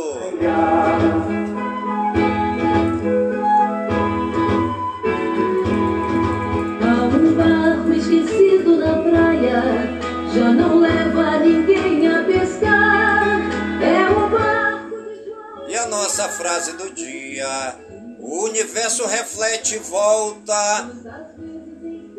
Um 7.86 7.92
esquecido 7.92 8.76
na 8.76 8.96
praia, 9.02 9.62
já 10.34 10.50
não 10.50 10.80
leva 10.80 11.38
ninguém 11.38 12.08
a 12.08 12.22
pescar. 12.24 13.40
É 13.82 14.08
o 14.10 14.28
barco 14.30 14.96
de 14.96 15.24
João. 15.26 15.68
E 15.68 15.76
a 15.76 15.86
nossa 15.86 16.28
frase 16.30 16.72
do 16.72 16.90
dia: 16.94 17.76
O 18.26 18.44
universo 18.44 19.06
reflete 19.06 19.74
e 19.74 19.78
volta. 19.80 20.90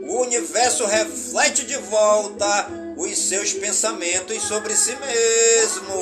O 0.03 0.21
universo 0.21 0.85
reflete 0.85 1.65
de 1.65 1.77
volta 1.77 2.67
os 2.95 3.17
seus 3.17 3.53
pensamentos 3.53 4.39
sobre 4.43 4.75
si 4.75 4.95
mesmo. 4.97 5.95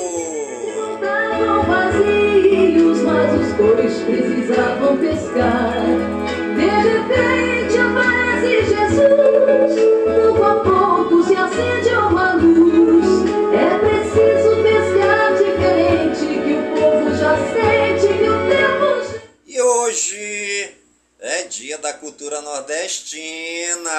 Vazios, 1.66 2.98
mas 2.98 3.40
os 3.40 3.52
dois 3.54 3.94
precisavam 4.02 4.98
pescar. 4.98 5.72
De 6.54 6.66
repente 6.66 7.78
aparece 7.78 8.62
Jesus, 8.66 9.74
pouco 10.04 10.44
a 10.44 10.54
hoje 19.94 20.74
é 21.20 21.44
dia 21.44 21.78
da 21.78 21.94
cultura 21.94 22.40
nordestina. 22.40 23.92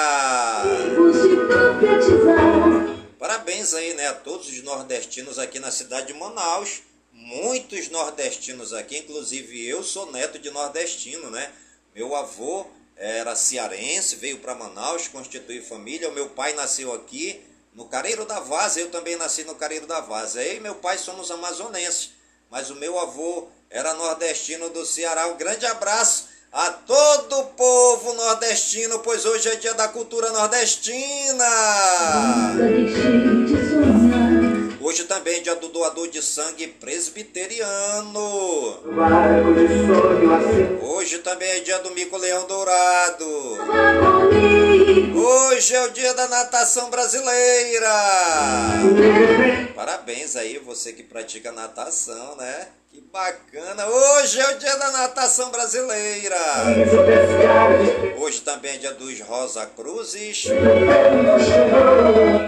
Parabéns 3.17 3.73
aí, 3.73 3.93
né, 3.93 4.07
a 4.07 4.13
todos 4.13 4.49
os 4.49 4.61
nordestinos 4.61 5.39
aqui 5.39 5.57
na 5.57 5.71
cidade 5.71 6.07
de 6.07 6.13
Manaus. 6.19 6.81
Muitos 7.13 7.87
nordestinos 7.87 8.73
aqui, 8.73 8.97
inclusive 8.97 9.65
eu 9.65 9.81
sou 9.83 10.11
neto 10.11 10.37
de 10.37 10.49
nordestino, 10.49 11.31
né? 11.31 11.49
Meu 11.95 12.13
avô 12.13 12.67
era 12.97 13.33
cearense, 13.33 14.17
veio 14.17 14.39
para 14.39 14.53
Manaus, 14.53 15.07
constituiu 15.07 15.63
família. 15.63 16.09
O 16.09 16.13
meu 16.13 16.27
pai 16.27 16.51
nasceu 16.55 16.93
aqui 16.93 17.41
no 17.73 17.85
Careiro 17.85 18.25
da 18.25 18.41
Vaza, 18.41 18.81
eu 18.81 18.91
também 18.91 19.15
nasci 19.15 19.45
no 19.45 19.55
Careiro 19.55 19.87
da 19.87 20.01
Vaza. 20.01 20.43
Eu 20.43 20.57
e 20.57 20.59
meu 20.59 20.75
pai 20.75 20.97
somos 20.97 21.31
amazonenses, 21.31 22.11
mas 22.51 22.69
o 22.69 22.75
meu 22.75 22.99
avô 22.99 23.47
era 23.75 23.93
nordestino 23.93 24.69
do 24.69 24.85
Ceará. 24.85 25.27
Um 25.27 25.35
grande 25.35 25.65
abraço 25.65 26.29
a 26.51 26.71
todo 26.71 27.39
o 27.39 27.45
povo 27.47 28.13
nordestino, 28.13 28.99
pois 28.99 29.25
hoje 29.25 29.49
é 29.49 29.55
dia 29.57 29.73
da 29.73 29.89
cultura 29.89 30.31
nordestina. 30.31 31.45
Hoje 34.79 35.03
também 35.03 35.35
é 35.35 35.39
dia 35.41 35.55
do 35.57 35.67
doador 35.67 36.07
de 36.07 36.21
sangue 36.21 36.67
presbiteriano. 36.67 38.79
Hoje 40.81 41.17
também 41.17 41.49
é 41.49 41.59
dia 41.59 41.79
do 41.79 41.91
mico 41.91 42.15
leão 42.15 42.47
dourado. 42.47 43.25
Hoje 44.87 45.75
é 45.75 45.81
o 45.81 45.89
dia 45.89 46.13
da 46.13 46.27
natação 46.27 46.91
brasileira. 46.91 47.89
Parabéns 49.73 50.35
aí 50.35 50.59
você 50.59 50.93
que 50.93 51.01
pratica 51.01 51.51
natação, 51.51 52.35
né? 52.35 52.67
Que 52.91 53.01
bacana. 53.01 53.87
Hoje 53.87 54.39
é 54.39 54.51
o 54.51 54.59
dia 54.59 54.75
da 54.75 54.91
natação 54.91 55.49
brasileira. 55.49 56.37
Hoje 58.19 58.41
também 58.41 58.75
é 58.75 58.77
dia 58.77 58.93
dos 58.93 59.19
Rosa 59.21 59.65
Cruzes. 59.65 60.45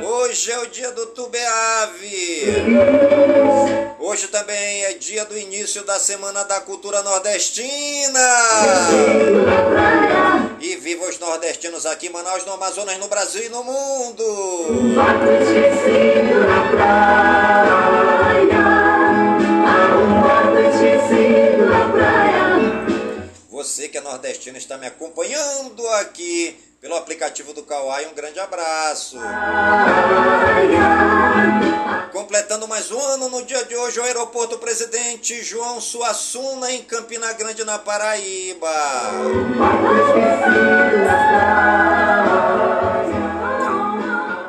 Hoje 0.07 0.51
é 0.51 0.59
o 0.59 0.67
dia 0.67 0.91
do 0.91 1.07
Tubeave. 1.07 2.53
Hoje 3.99 4.27
também 4.27 4.85
é 4.85 4.93
dia 4.93 5.25
do 5.25 5.37
início 5.37 5.83
da 5.83 5.99
Semana 5.99 6.43
da 6.43 6.61
Cultura 6.61 7.01
Nordestina. 7.01 8.19
E 10.61 10.75
viva 10.77 11.05
os 11.05 11.19
nordestinos 11.19 11.85
aqui 11.85 12.07
em 12.07 12.09
No 12.27 12.53
Amazonas, 12.53 12.97
no 12.99 13.07
Brasil 13.07 13.45
e 13.45 13.49
no 13.49 13.63
mundo. 13.63 14.23
na 16.45 16.69
praia. 16.69 17.87
Um 19.95 20.19
na 21.69 21.89
praia. 21.89 22.85
Você 23.49 23.87
que 23.87 23.97
é 23.97 24.01
nordestino 24.01 24.57
está 24.57 24.77
me 24.77 24.87
acompanhando 24.87 25.87
aqui 26.01 26.59
pelo 26.79 26.95
aplicativo 26.95 27.53
do 27.53 27.63
Kawai, 27.63 28.05
um 28.07 28.13
grande 28.13 28.39
abraço. 28.39 29.17
Completando 32.11 32.67
mais 32.67 32.91
um 32.91 32.99
ano 32.99 33.29
no 33.29 33.43
dia 33.43 33.63
de 33.65 33.75
hoje, 33.75 33.99
o 33.99 34.03
aeroporto 34.03 34.57
Presidente 34.59 35.43
João 35.43 35.81
Suassuna, 35.81 36.71
em 36.71 36.83
Campina 36.83 37.33
Grande, 37.33 37.63
na 37.63 37.79
Paraíba. 37.79 38.69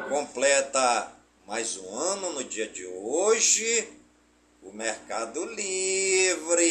Completa 0.08 1.12
mais 1.46 1.76
um 1.76 1.94
ano 1.94 2.32
no 2.32 2.44
dia 2.44 2.68
de 2.68 2.86
hoje, 2.86 3.88
o 4.62 4.72
Mercado 4.72 5.44
Livre. 5.46 6.68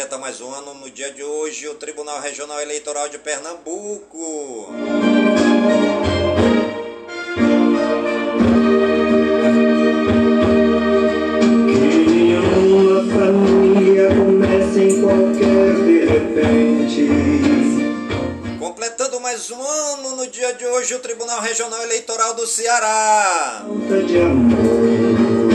Completa 0.00 0.16
mais 0.16 0.40
um 0.40 0.50
ano 0.50 0.72
no 0.72 0.88
dia 0.88 1.12
de 1.12 1.22
hoje 1.22 1.68
o 1.68 1.74
Tribunal 1.74 2.22
Regional 2.22 2.58
Eleitoral 2.58 3.10
de 3.10 3.18
Pernambuco. 3.18 4.72
Que 11.66 12.34
uma 12.56 13.12
família 13.12 14.08
comece 14.08 14.80
em 14.80 15.02
qualquer 15.02 15.74
de 15.84 16.06
repente. 16.06 17.10
Completando 18.58 19.20
mais 19.20 19.50
um 19.50 19.60
ano 19.60 20.16
no 20.16 20.26
dia 20.28 20.54
de 20.54 20.64
hoje 20.64 20.94
o 20.94 21.00
Tribunal 21.00 21.42
Regional 21.42 21.82
Eleitoral 21.82 22.32
do 22.32 22.46
Ceará. 22.46 23.66
Falta 23.66 24.02
de 24.04 24.18
amor. 24.18 25.50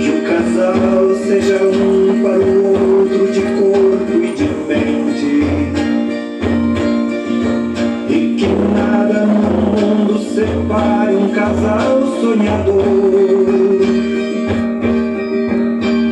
Que 0.00 0.08
o 0.08 0.22
casal 0.22 1.16
seja 1.26 1.64
um 1.64 2.01
para 2.22 2.38
o 2.38 3.00
outro 3.00 3.32
de 3.32 3.42
corpo 3.58 4.12
e 4.22 4.32
de 4.32 4.44
mente. 4.68 5.42
E 8.08 8.36
que 8.36 8.46
nada 8.46 9.26
no 9.26 9.40
mundo 9.72 10.14
separe 10.32 11.16
um 11.16 11.34
casal 11.34 12.00
sonhador. 12.20 12.84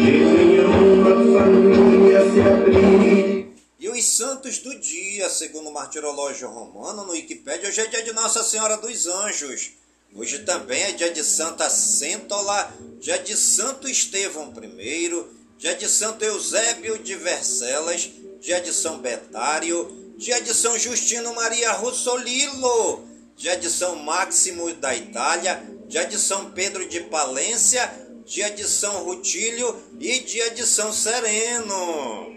Que 0.01 0.11
nenhuma 0.11 1.39
família 1.39 2.33
se 2.33 2.41
abrigue. 2.41 3.53
E 3.79 3.89
os 3.89 4.05
santos 4.05 4.59
do 4.59 4.77
dia, 4.81 5.31
segundo 5.31 5.69
o 5.69 5.73
martirológio 5.73 6.49
romano, 6.49 7.07
no 7.07 7.13
Wikipédia, 7.13 7.69
hoje 7.69 7.83
é 7.83 7.87
dia 7.87 8.03
de 8.03 8.13
Nossa 8.13 8.43
Senhora 8.43 8.77
dos 8.77 9.07
Anjos. 9.07 9.73
Hoje 10.13 10.41
também 10.41 10.83
é 10.83 10.93
dia 10.93 11.13
de 11.13 11.23
Santa 11.23 11.71
Cêntola, 11.71 12.75
dia 12.99 13.17
de 13.17 13.37
Santo 13.37 13.89
Estevão 13.89 14.53
I, 14.61 15.40
dia 15.61 15.75
de 15.75 15.87
Santo 15.87 16.25
Eusébio 16.25 16.99
de 17.01 17.15
Vercelas, 17.17 18.09
dia 18.41 18.63
de 18.63 18.73
São 18.73 18.97
Betário, 18.97 20.15
dia 20.17 20.41
de 20.41 20.55
São 20.55 20.79
Justino 20.79 21.35
Maria 21.35 21.73
Russolilo, 21.73 23.05
dia 23.37 23.59
de 23.59 23.69
São 23.69 23.97
Máximo 23.97 24.73
da 24.73 24.97
Itália, 24.97 25.63
dia 25.87 26.07
de 26.07 26.19
São 26.19 26.51
Pedro 26.53 26.89
de 26.89 27.01
Palência, 27.01 27.93
dia 28.25 28.51
de 28.51 28.67
São 28.67 29.05
Rutílio 29.05 29.79
e 30.01 30.21
dia 30.21 30.51
de 30.51 30.65
São 30.65 30.91
Sereno. 30.95 32.35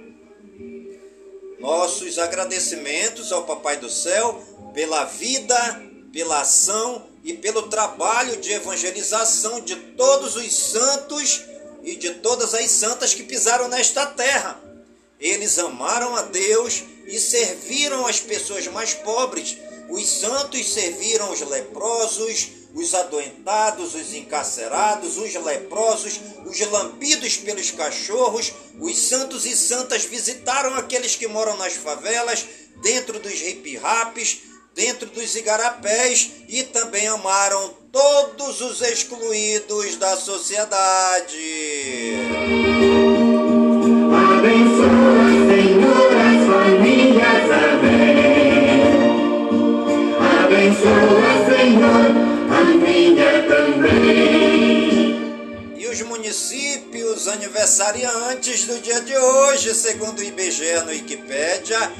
Nossos 1.60 2.20
agradecimentos 2.20 3.32
ao 3.32 3.46
Papai 3.46 3.78
do 3.78 3.90
Céu 3.90 4.44
pela 4.74 5.06
vida, 5.06 5.82
pela 6.12 6.42
ação 6.42 7.08
e 7.24 7.32
pelo 7.32 7.70
trabalho 7.70 8.36
de 8.42 8.52
evangelização 8.52 9.62
de 9.62 9.78
todos 9.78 10.36
os 10.36 10.54
santos 10.54 11.53
e 11.84 11.96
de 11.96 12.16
todas 12.16 12.54
as 12.54 12.72
santas 12.72 13.14
que 13.14 13.24
pisaram 13.24 13.68
nesta 13.68 14.06
terra. 14.06 14.60
Eles 15.20 15.60
amaram 15.60 16.16
a 16.16 16.24
Deus 16.24 16.84
e 17.06 17.20
serviram 17.20 18.06
as 18.08 18.20
pessoas 18.20 18.68
mais 18.68 18.94
pobres. 18.94 19.58
Os 19.90 20.08
santos 20.08 20.74
serviram 20.74 21.32
os 21.32 21.42
leprosos, 21.42 22.48
os 22.74 22.96
adoentados, 22.96 23.94
os 23.94 24.14
encarcerados, 24.14 25.18
os 25.18 25.34
leprosos, 25.36 26.20
os 26.46 26.60
lambidos 26.72 27.38
pelos 27.38 27.72
cachorros. 27.72 28.54
Os 28.80 28.98
santos 28.98 29.46
e 29.46 29.56
santas 29.56 30.06
visitaram 30.06 30.74
aqueles 30.76 31.16
que 31.16 31.28
moram 31.28 31.56
nas 31.58 31.74
favelas, 31.74 32.46
dentro 32.82 33.20
dos 33.20 33.40
hip-raps, 33.42 34.40
dentro 34.76 35.08
dos 35.10 35.36
igarapés 35.36 36.32
e 36.48 36.64
também 36.64 37.08
amaram 37.08 37.74
todos 37.92 38.62
os 38.62 38.82
excluídos 38.82 39.96
da 39.98 40.16
sociedade. 40.18 41.38
Abençoa, 44.34 45.30
Senhor, 45.48 46.12
as 46.18 46.42
famílias, 46.48 47.46
amém. 47.52 48.44
Abençoa, 50.44 51.32
Senhor, 51.50 52.06
a 52.52 52.64
minha 52.64 53.34
também. 53.48 55.14
E 55.78 55.88
os 55.88 56.02
municípios 56.02 57.28
aniversariantes 57.28 58.66
do 58.66 58.80
dia 58.80 59.02
de 59.02 59.16
hoje, 59.16 59.74
segundo 59.76 60.20
o 60.20 60.24
IBGE 60.24 60.80
no 60.84 60.90
Wikipédia, 60.92 61.92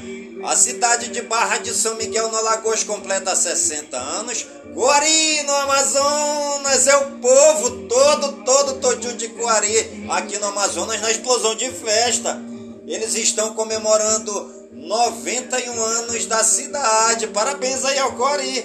a 0.44 0.54
cidade 0.54 1.08
de 1.08 1.22
Barra 1.22 1.58
de 1.58 1.72
São 1.72 1.96
Miguel 1.96 2.30
no 2.30 2.36
Alagoas 2.36 2.84
completa 2.84 3.34
60 3.34 3.96
anos. 3.96 4.46
Guari, 4.74 5.42
no 5.44 5.54
Amazonas, 5.54 6.86
é 6.86 6.96
o 6.96 7.10
povo 7.12 7.70
todo, 7.88 8.44
todo, 8.44 8.80
todinho 8.80 9.16
de 9.16 9.26
Guari, 9.28 10.06
aqui 10.10 10.38
no 10.38 10.48
Amazonas, 10.48 11.00
na 11.00 11.10
explosão 11.10 11.54
de 11.54 11.70
festa. 11.70 12.38
Eles 12.86 13.14
estão 13.14 13.54
comemorando 13.54 14.68
91 14.72 15.82
anos 15.82 16.26
da 16.26 16.44
cidade. 16.44 17.28
Parabéns 17.28 17.82
aí 17.84 17.98
ao 17.98 18.12
Guari. 18.12 18.62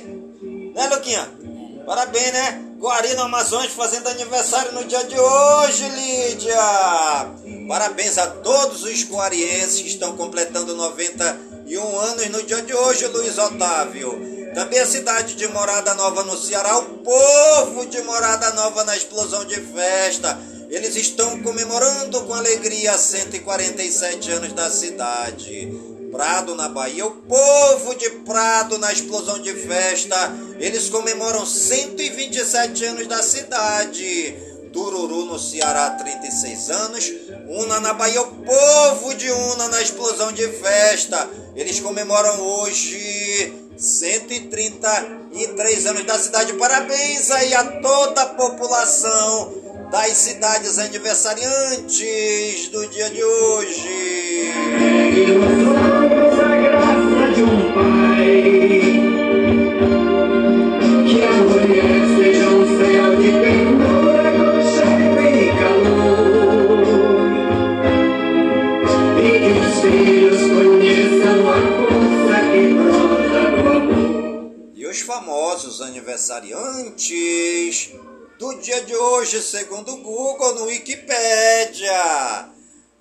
Né, 0.76 0.88
Luquinha? 0.88 1.32
Parabéns, 1.86 2.34
né? 2.34 2.66
Guari 2.78 3.14
no 3.14 3.24
Amazonas 3.24 3.72
fazendo 3.72 4.08
aniversário 4.10 4.74
no 4.74 4.84
dia 4.84 5.04
de 5.06 5.18
hoje, 5.18 5.88
Lídia. 5.90 6.56
Parabéns 7.68 8.18
a 8.18 8.28
todos 8.28 8.84
os 8.84 9.04
guarienses 9.04 9.82
que 9.82 9.88
estão 9.90 10.18
completando 10.18 10.76
91 10.76 11.49
anos 11.78 12.30
no 12.30 12.44
dia 12.44 12.62
de 12.62 12.74
hoje, 12.74 13.06
Luiz 13.08 13.38
Otávio. 13.38 14.52
Também 14.54 14.80
a 14.80 14.86
cidade 14.86 15.36
de 15.36 15.48
Morada 15.48 15.94
Nova 15.94 16.24
no 16.24 16.36
Ceará, 16.36 16.80
o 16.80 16.98
povo 16.98 17.86
de 17.86 18.02
Morada 18.02 18.52
Nova 18.54 18.84
na 18.84 18.98
explosão 18.98 19.46
de 19.46 19.56
festa. 19.56 20.40
Eles 20.70 20.96
estão 20.96 21.42
comemorando 21.42 22.22
com 22.22 22.34
alegria 22.34 22.98
147 22.98 24.32
anos 24.32 24.54
da 24.54 24.70
cidade. 24.72 25.72
Prado 26.12 26.56
na 26.56 26.68
Bahia, 26.68 27.06
o 27.06 27.12
povo 27.12 27.94
de 27.96 28.10
Prado 28.26 28.80
na 28.80 28.92
explosão 28.92 29.40
de 29.40 29.54
festa. 29.54 30.16
Eles 30.60 30.90
comemoram 30.90 31.46
127 31.46 32.86
anos 32.86 33.08
da 33.08 33.22
cidade. 33.22 34.36
Tururu 34.72 35.26
no 35.26 35.40
Ceará, 35.40 35.90
36 35.92 36.70
anos. 36.70 37.12
Una 37.48 37.80
na 37.80 37.94
Bahia, 37.94 38.22
o 38.22 38.28
povo 38.28 39.16
de 39.16 39.32
Una 39.32 39.70
na 39.70 39.82
explosão 39.82 40.32
de 40.32 40.48
festa. 40.48 41.28
Eles 41.56 41.80
comemoram 41.80 42.40
hoje 42.40 43.54
133 43.78 45.86
anos 45.86 46.04
da 46.06 46.20
cidade. 46.20 46.54
Parabéns 46.54 47.32
aí 47.32 47.54
a 47.54 47.64
toda 47.82 48.22
a 48.22 48.28
população 48.28 49.54
das 49.92 50.18
cidades 50.18 50.78
aniversariantes 50.78 52.68
do 52.70 52.88
dia 52.88 53.10
de 53.10 53.24
hoje. 53.24 54.54
Aniversariantes 76.00 77.92
do 78.38 78.54
dia 78.56 78.82
de 78.82 78.96
hoje, 78.96 79.42
segundo 79.42 79.94
o 79.94 79.98
Google, 79.98 80.56
no 80.56 80.66
Wikipédia. 80.66 82.50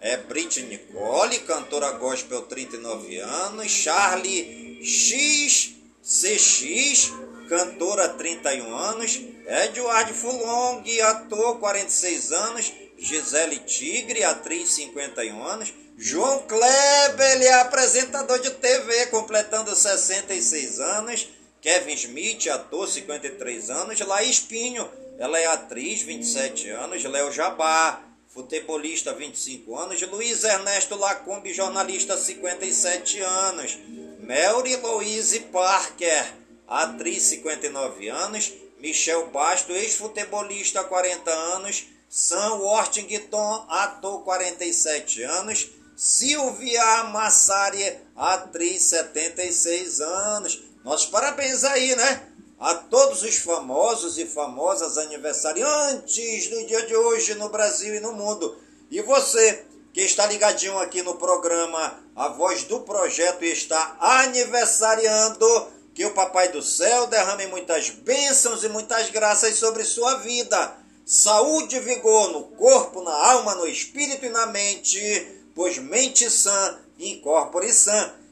É 0.01 0.17
Britney 0.17 0.69
Nicole, 0.69 1.39
cantora 1.41 1.93
gospel, 1.93 2.43
39 2.43 3.19
anos. 3.21 3.71
Charlie 3.71 4.81
X, 4.83 5.75
CX, 6.03 7.13
cantora, 7.49 8.09
31 8.11 8.77
anos. 8.77 9.21
Edward 9.47 10.13
Fulong, 10.13 10.83
ator, 11.03 11.59
46 11.59 12.33
anos. 12.33 12.73
Gisele 12.99 13.61
Tigre, 13.61 14.25
atriz, 14.25 14.73
51 14.73 15.43
anos. 15.43 15.73
João 15.97 16.47
Kleber, 16.47 17.33
ele 17.33 17.45
é 17.45 17.55
apresentador 17.55 18.39
de 18.41 18.51
TV, 18.51 19.07
completando 19.07 19.75
66 19.75 20.79
anos. 20.81 21.29
Kevin 21.61 21.97
Smith, 21.97 22.47
ator, 22.49 22.87
53 22.87 23.71
anos. 23.71 24.01
Laís 24.01 24.41
Pinho, 24.41 24.89
ela 25.19 25.39
é 25.39 25.47
atriz, 25.47 26.03
27 26.03 26.71
anos. 26.71 27.03
Léo 27.05 27.33
Jabá, 27.33 28.01
futebolista, 28.29 29.13
25 29.13 29.77
anos. 29.77 30.01
Luiz 30.03 30.45
Ernesto 30.45 30.97
Lacombe, 30.97 31.53
jornalista, 31.53 32.17
57 32.17 33.21
anos. 33.21 33.79
Mary 34.21 34.77
Louise 34.77 35.41
Parker, 35.41 36.33
atriz, 36.67 37.23
59 37.25 38.09
anos. 38.09 38.53
Michel 38.79 39.27
Basto, 39.27 39.73
ex-futebolista, 39.73 40.85
40 40.85 41.31
anos. 41.31 41.87
Sam 42.09 42.61
Worthington, 42.61 43.67
ator, 43.69 44.23
47 44.23 45.25
anos. 45.25 45.71
Silvia 45.97 47.05
Massari, 47.05 47.99
atriz, 48.15 48.83
76 48.83 50.01
anos. 50.01 50.68
Nossos 50.85 51.07
parabéns 51.07 51.65
aí, 51.65 51.95
né? 51.97 52.29
A 52.59 52.75
todos 52.75 53.23
os 53.23 53.37
famosos 53.37 54.19
e 54.19 54.27
famosas 54.27 54.99
aniversariantes 54.99 56.49
do 56.49 56.67
dia 56.67 56.87
de 56.87 56.97
hoje 56.97 57.35
no 57.35 57.49
Brasil 57.49 57.95
e 57.95 58.01
no 58.01 58.13
mundo. 58.13 58.57
E 58.91 59.01
você 59.03 59.65
que 59.93 60.03
está 60.03 60.27
ligadinho 60.27 60.79
aqui 60.79 61.03
no 61.03 61.17
programa 61.17 62.01
A 62.15 62.29
Voz 62.29 62.65
do 62.65 62.81
Projeto 62.81 63.45
e 63.45 63.53
está 63.53 63.97
aniversariando, 64.01 65.69
que 65.95 66.05
o 66.05 66.15
Papai 66.15 66.51
do 66.51 66.63
Céu 66.63 67.09
derrame 67.09 67.49
muitas 67.49 67.91
bênçãos 67.91 68.63
e 68.63 68.69
muitas 68.69 69.11
graças 69.11 69.57
sobre 69.57 69.83
sua 69.83 70.19
vida. 70.19 70.77
Saúde 71.05 71.77
e 71.77 71.81
vigor 71.81 72.31
no 72.31 72.45
corpo, 72.45 73.03
na 73.03 73.13
alma, 73.13 73.57
no 73.57 73.67
espírito 73.67 74.25
e 74.25 74.29
na 74.29 74.47
mente, 74.47 75.43
pois 75.55 75.79
mente 75.79 76.31
sã, 76.31 76.79
incorpore 76.99 77.73
sã. 77.73 78.15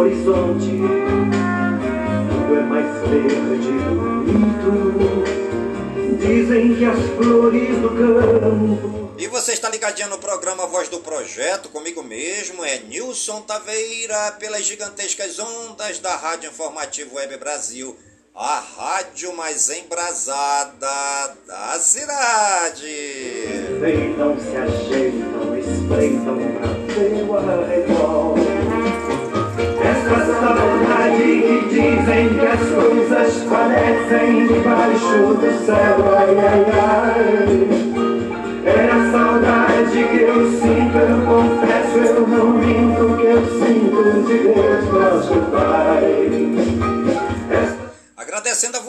Horizonte. 0.00 0.70
Tudo 2.30 2.56
é 2.56 2.62
mais 2.62 2.86
verde 3.08 3.68
e 3.68 3.80
bonito. 3.94 5.24
Dizem 6.18 6.76
que 6.76 6.84
as 6.84 6.98
flores 7.16 7.78
do 7.78 7.90
campo. 7.90 9.10
E 9.18 9.26
você 9.26 9.52
está 9.52 9.68
ligadinho 9.68 10.08
no 10.08 10.18
programa 10.18 10.66
Voz 10.66 10.88
do 10.88 11.00
Projeto, 11.00 11.68
comigo 11.68 12.02
mesmo, 12.02 12.64
é 12.64 12.78
Nilson 12.78 13.42
Taveira, 13.42 14.32
pelas 14.38 14.64
gigantescas 14.64 15.38
ondas 15.38 15.98
da 15.98 16.16
Rádio 16.16 16.48
Informativo 16.48 17.16
Web 17.16 17.36
Brasil, 17.36 17.94
a 18.34 18.60
rádio 18.60 19.36
mais 19.36 19.68
embrasada 19.68 21.36
da 21.46 21.78
cidade. 21.78 22.86
enfeitam, 23.76 24.38
se 24.40 24.56
ajeitam, 24.56 25.58
espreitam 25.58 26.38
pra 26.56 26.68
ver 26.94 27.22
o 27.22 27.36
dizem 31.80 32.28
que 32.28 32.46
as 32.46 32.60
coisas 32.70 33.44
parecem 33.44 34.46
debaixo 34.46 35.34
do 35.34 35.64
céu, 35.64 35.96
ai 36.16 36.36
ai 36.38 36.66
ai. 36.78 37.68
É 38.66 38.90
a 38.90 39.10
saudade 39.10 40.04
que 40.04 40.20
eu 40.22 40.49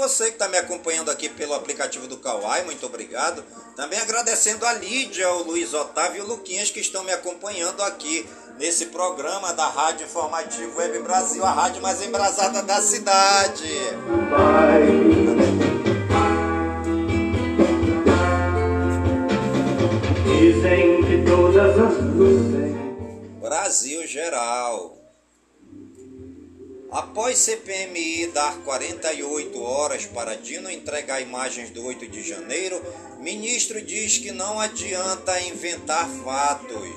você 0.02 0.26
que 0.26 0.32
está 0.32 0.48
me 0.48 0.58
acompanhando 0.58 1.12
aqui 1.12 1.30
pelo 1.30 1.54
aplicativo 1.54 2.08
do 2.08 2.18
Kawai, 2.18 2.64
muito 2.64 2.84
obrigado. 2.88 3.44
Também 3.76 4.00
agradecendo 4.00 4.66
a 4.66 4.74
Lídia, 4.74 5.32
o 5.34 5.44
Luiz 5.44 5.76
Otávio 5.76 6.18
e 6.18 6.26
o 6.26 6.28
Luquinhas 6.28 6.72
que 6.72 6.80
estão 6.80 7.04
me 7.04 7.12
acompanhando 7.12 7.84
aqui 7.84 8.28
nesse 8.58 8.88
programa 8.88 9.54
da 9.54 9.68
Rádio 9.68 10.08
Informativo 10.08 10.76
Web 10.80 11.04
Brasil, 11.04 11.46
a 11.46 11.52
rádio 11.52 11.84
mais 11.84 12.02
embrasada 12.02 12.64
da 12.64 12.82
cidade. 12.82 13.70
Dizem 20.26 21.04
que 21.04 21.24
todas 21.30 21.78
as 21.78 22.04
luzes. 22.16 22.76
Brasil 23.40 24.08
geral. 24.08 25.01
Após 26.91 27.38
CPMI 27.38 28.27
dar 28.34 28.58
48 28.65 29.63
horas 29.63 30.06
para 30.06 30.36
Dino 30.36 30.69
entregar 30.69 31.21
imagens 31.21 31.69
do 31.69 31.86
8 31.86 32.06
de 32.10 32.21
janeiro, 32.21 32.82
ministro 33.19 33.82
diz 33.82 34.17
que 34.17 34.34
não 34.34 34.60
adianta 34.60 35.39
inventar 35.39 36.10
fatos. 36.21 36.91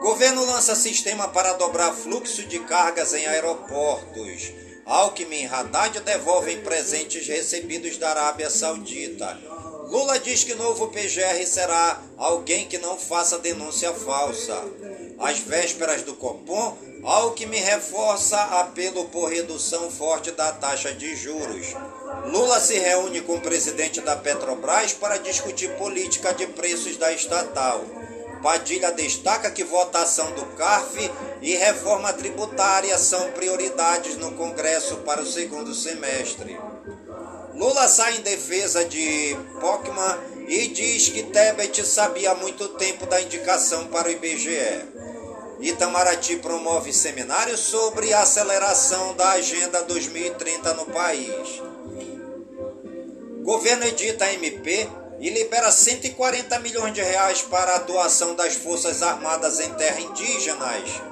Governo 0.00 0.44
lança 0.44 0.74
sistema 0.74 1.28
para 1.28 1.54
dobrar 1.54 1.94
fluxo 1.94 2.44
de 2.44 2.58
cargas 2.58 3.14
em 3.14 3.26
aeroportos. 3.26 4.52
Alckmin 4.84 5.44
e 5.44 5.46
Haddad 5.46 6.00
devolvem 6.00 6.60
presentes 6.60 7.26
recebidos 7.26 7.96
da 7.96 8.10
Arábia 8.10 8.50
Saudita. 8.50 9.38
Lula 9.88 10.18
diz 10.18 10.44
que 10.44 10.54
novo 10.54 10.88
PGR 10.88 11.46
será 11.46 12.02
alguém 12.18 12.66
que 12.66 12.76
não 12.76 12.98
faça 12.98 13.38
denúncia 13.38 13.94
falsa. 13.94 14.62
Às 15.18 15.38
vésperas 15.38 16.02
do 16.02 16.14
Copom, 16.14 16.76
Alckmin 17.08 17.56
reforça 17.56 18.38
apelo 18.38 19.06
por 19.06 19.30
redução 19.30 19.90
forte 19.90 20.30
da 20.30 20.52
taxa 20.52 20.92
de 20.92 21.16
juros. 21.16 21.74
Lula 22.26 22.60
se 22.60 22.78
reúne 22.78 23.22
com 23.22 23.36
o 23.36 23.40
presidente 23.40 24.02
da 24.02 24.14
Petrobras 24.14 24.92
para 24.92 25.16
discutir 25.16 25.70
política 25.78 26.34
de 26.34 26.46
preços 26.48 26.98
da 26.98 27.10
estatal. 27.10 27.82
Padilha 28.42 28.92
destaca 28.92 29.50
que 29.50 29.64
votação 29.64 30.32
do 30.32 30.44
CARF 30.54 31.10
e 31.40 31.56
reforma 31.56 32.12
tributária 32.12 32.98
são 32.98 33.32
prioridades 33.32 34.18
no 34.18 34.32
Congresso 34.32 34.98
para 34.98 35.22
o 35.22 35.26
segundo 35.26 35.74
semestre. 35.74 36.60
Lula 37.54 37.88
sai 37.88 38.18
em 38.18 38.20
defesa 38.20 38.84
de 38.84 39.34
Pockman 39.58 40.18
e 40.46 40.68
diz 40.68 41.08
que 41.08 41.22
Tebet 41.22 41.86
sabia 41.86 42.32
há 42.32 42.34
muito 42.34 42.68
tempo 42.68 43.06
da 43.06 43.18
indicação 43.18 43.86
para 43.86 44.08
o 44.08 44.10
IBGE. 44.10 44.97
Itamaraty 45.60 46.36
promove 46.36 46.92
seminário 46.92 47.56
sobre 47.56 48.14
aceleração 48.14 49.14
da 49.16 49.30
Agenda 49.30 49.82
2030 49.82 50.74
no 50.74 50.86
país. 50.86 51.62
Governo 53.42 53.84
edita 53.84 54.32
MP 54.32 54.88
e 55.18 55.30
libera 55.30 55.72
140 55.72 56.60
milhões 56.60 56.94
de 56.94 57.02
reais 57.02 57.42
para 57.42 57.72
a 57.72 57.76
atuação 57.76 58.36
das 58.36 58.54
Forças 58.54 59.02
Armadas 59.02 59.58
em 59.58 59.74
terras 59.74 60.04
indígenas. 60.04 61.02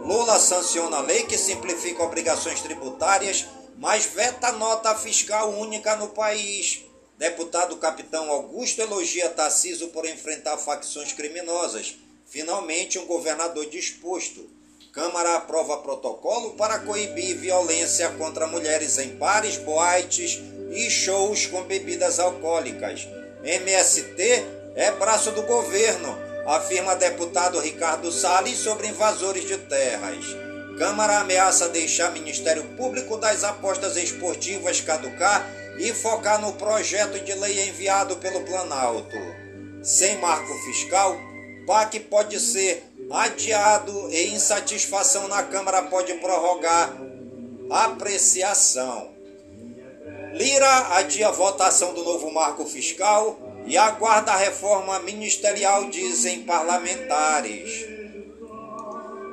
Lula 0.00 0.36
sanciona 0.40 0.96
a 0.96 1.02
lei 1.02 1.22
que 1.22 1.38
simplifica 1.38 2.02
obrigações 2.02 2.60
tributárias, 2.60 3.46
mas 3.78 4.04
veta 4.04 4.50
nota 4.50 4.96
fiscal 4.96 5.50
única 5.50 5.94
no 5.94 6.08
país. 6.08 6.84
Deputado 7.16 7.76
capitão 7.76 8.32
Augusto 8.32 8.80
elogia 8.80 9.30
Tarciso 9.30 9.88
por 9.88 10.04
enfrentar 10.06 10.58
facções 10.58 11.12
criminosas. 11.12 12.01
Finalmente, 12.32 12.98
um 12.98 13.04
governador 13.04 13.66
disposto. 13.66 14.48
Câmara 14.90 15.36
aprova 15.36 15.76
protocolo 15.76 16.52
para 16.52 16.78
coibir 16.78 17.36
violência 17.36 18.08
contra 18.12 18.46
mulheres 18.46 18.96
em 18.96 19.10
bares, 19.16 19.58
boates 19.58 20.40
e 20.70 20.88
shows 20.88 21.44
com 21.44 21.62
bebidas 21.64 22.18
alcoólicas. 22.18 23.06
MST 23.44 24.46
é 24.74 24.90
braço 24.92 25.30
do 25.32 25.42
governo, 25.42 26.16
afirma 26.46 26.96
deputado 26.96 27.60
Ricardo 27.60 28.10
Salles 28.10 28.56
sobre 28.56 28.88
invasores 28.88 29.46
de 29.46 29.58
terras. 29.58 30.24
Câmara 30.78 31.18
ameaça 31.18 31.68
deixar 31.68 32.12
Ministério 32.12 32.64
Público 32.78 33.18
das 33.18 33.44
Apostas 33.44 33.98
Esportivas 33.98 34.80
caducar 34.80 35.46
e 35.78 35.92
focar 35.92 36.40
no 36.40 36.54
projeto 36.54 37.22
de 37.22 37.34
lei 37.34 37.68
enviado 37.68 38.16
pelo 38.16 38.40
Planalto. 38.40 39.18
Sem 39.82 40.16
marco 40.16 40.54
fiscal, 40.64 41.14
PAC 41.66 42.00
pode 42.00 42.38
ser 42.40 42.84
adiado 43.10 44.08
e 44.10 44.34
insatisfação 44.34 45.28
na 45.28 45.42
Câmara 45.42 45.82
pode 45.82 46.14
prorrogar 46.14 46.96
apreciação. 47.70 49.10
Lira 50.32 50.96
adia 50.96 51.30
votação 51.30 51.92
do 51.94 52.02
novo 52.04 52.30
marco 52.30 52.64
fiscal 52.64 53.38
e 53.66 53.76
aguarda 53.76 54.32
a 54.32 54.36
reforma 54.36 54.98
ministerial, 55.00 55.88
dizem 55.88 56.42
parlamentares. 56.42 57.86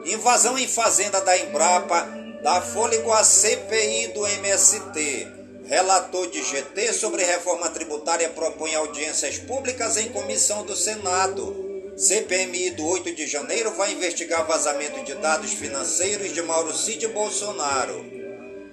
Invasão 0.06 0.58
em 0.58 0.68
fazenda 0.68 1.22
da 1.22 1.38
Embrapa 1.38 2.08
dá 2.42 2.62
fôlego 2.62 3.12
à 3.12 3.24
CPI 3.24 4.08
do 4.08 4.26
MST. 4.26 5.28
Relator 5.66 6.28
de 6.30 6.42
GT 6.42 6.94
sobre 6.94 7.24
reforma 7.24 7.70
tributária 7.70 8.30
propõe 8.30 8.74
audiências 8.76 9.38
públicas 9.38 9.98
em 9.98 10.10
comissão 10.10 10.66
do 10.66 10.76
Senado. 10.76 11.69
CPMI 12.00 12.70
do 12.72 12.88
8 12.88 13.14
de 13.14 13.28
janeiro 13.28 13.72
vai 13.72 13.92
investigar 13.92 14.48
vazamento 14.48 15.04
de 15.04 15.16
dados 15.16 15.52
financeiros 15.52 16.34
de 16.34 16.42
Mauro 16.42 16.74
Cid 16.74 17.06
Bolsonaro. 17.10 18.06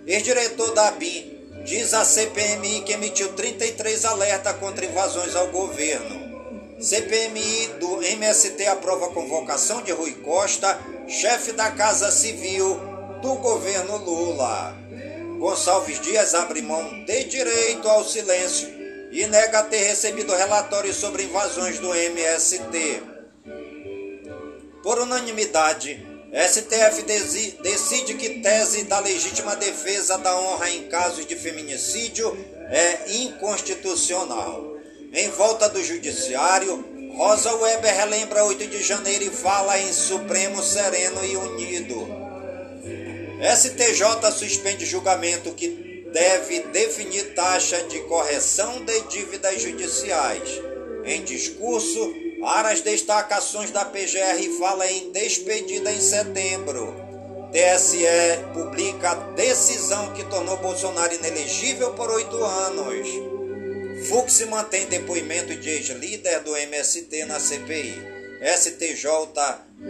Ex-diretor 0.06 0.72
da 0.74 0.92
BIM 0.92 1.36
diz 1.64 1.92
a 1.92 2.04
CPMI 2.04 2.82
que 2.82 2.92
emitiu 2.92 3.32
33 3.32 4.04
alertas 4.04 4.56
contra 4.58 4.86
invasões 4.86 5.34
ao 5.34 5.48
governo. 5.48 6.24
CPMI 6.80 7.66
do 7.80 8.00
MST 8.00 8.64
aprova 8.68 9.06
a 9.06 9.12
convocação 9.12 9.82
de 9.82 9.90
Rui 9.90 10.12
Costa, 10.22 10.78
chefe 11.08 11.50
da 11.50 11.72
Casa 11.72 12.12
Civil 12.12 12.78
do 13.22 13.34
governo 13.34 13.96
Lula. 13.96 14.72
Gonçalves 15.40 16.00
Dias 16.00 16.32
abre 16.32 16.62
mão 16.62 17.04
de 17.04 17.24
direito 17.24 17.88
ao 17.88 18.04
silêncio 18.04 18.68
e 19.10 19.26
nega 19.26 19.64
ter 19.64 19.82
recebido 19.82 20.32
relatórios 20.32 20.94
sobre 20.94 21.24
invasões 21.24 21.80
do 21.80 21.92
MST. 21.92 23.15
Por 24.86 25.00
unanimidade, 25.00 26.00
STF 26.32 27.02
decide 27.60 28.14
que 28.14 28.38
tese 28.38 28.84
da 28.84 29.00
legítima 29.00 29.56
defesa 29.56 30.16
da 30.16 30.38
honra 30.38 30.70
em 30.70 30.84
casos 30.84 31.26
de 31.26 31.34
feminicídio 31.34 32.38
é 32.70 33.16
inconstitucional. 33.16 34.76
Em 35.12 35.28
volta 35.30 35.68
do 35.68 35.82
judiciário, 35.82 36.84
Rosa 37.16 37.52
Weber 37.56 37.96
relembra 37.96 38.44
8 38.44 38.64
de 38.68 38.80
janeiro 38.80 39.24
e 39.24 39.30
fala 39.30 39.76
em 39.76 39.92
Supremo 39.92 40.62
sereno 40.62 41.24
e 41.24 41.36
unido. 41.36 42.06
STJ 43.56 44.30
suspende 44.38 44.86
julgamento 44.86 45.52
que 45.52 46.06
deve 46.12 46.60
definir 46.60 47.34
taxa 47.34 47.82
de 47.88 47.98
correção 48.02 48.84
de 48.84 49.00
dívidas 49.08 49.60
judiciais. 49.60 50.48
Em 51.04 51.24
discurso, 51.24 52.25
Aras 52.42 52.80
destaca 52.80 53.36
ações 53.36 53.70
da 53.70 53.84
PGR 53.84 54.58
fala 54.58 54.90
em 54.90 55.10
despedida 55.10 55.90
em 55.90 56.00
setembro. 56.00 56.94
TSE 57.50 58.06
publica 58.52 59.14
decisão 59.34 60.12
que 60.12 60.24
tornou 60.24 60.56
Bolsonaro 60.58 61.14
inelegível 61.14 61.94
por 61.94 62.10
oito 62.10 62.36
anos. 62.44 63.08
Fux 64.08 64.40
mantém 64.46 64.86
depoimento 64.86 65.54
de 65.56 65.70
ex-líder 65.70 66.40
do 66.40 66.56
MST 66.56 67.24
na 67.24 67.40
CPI. 67.40 68.16
STJ 68.56 69.08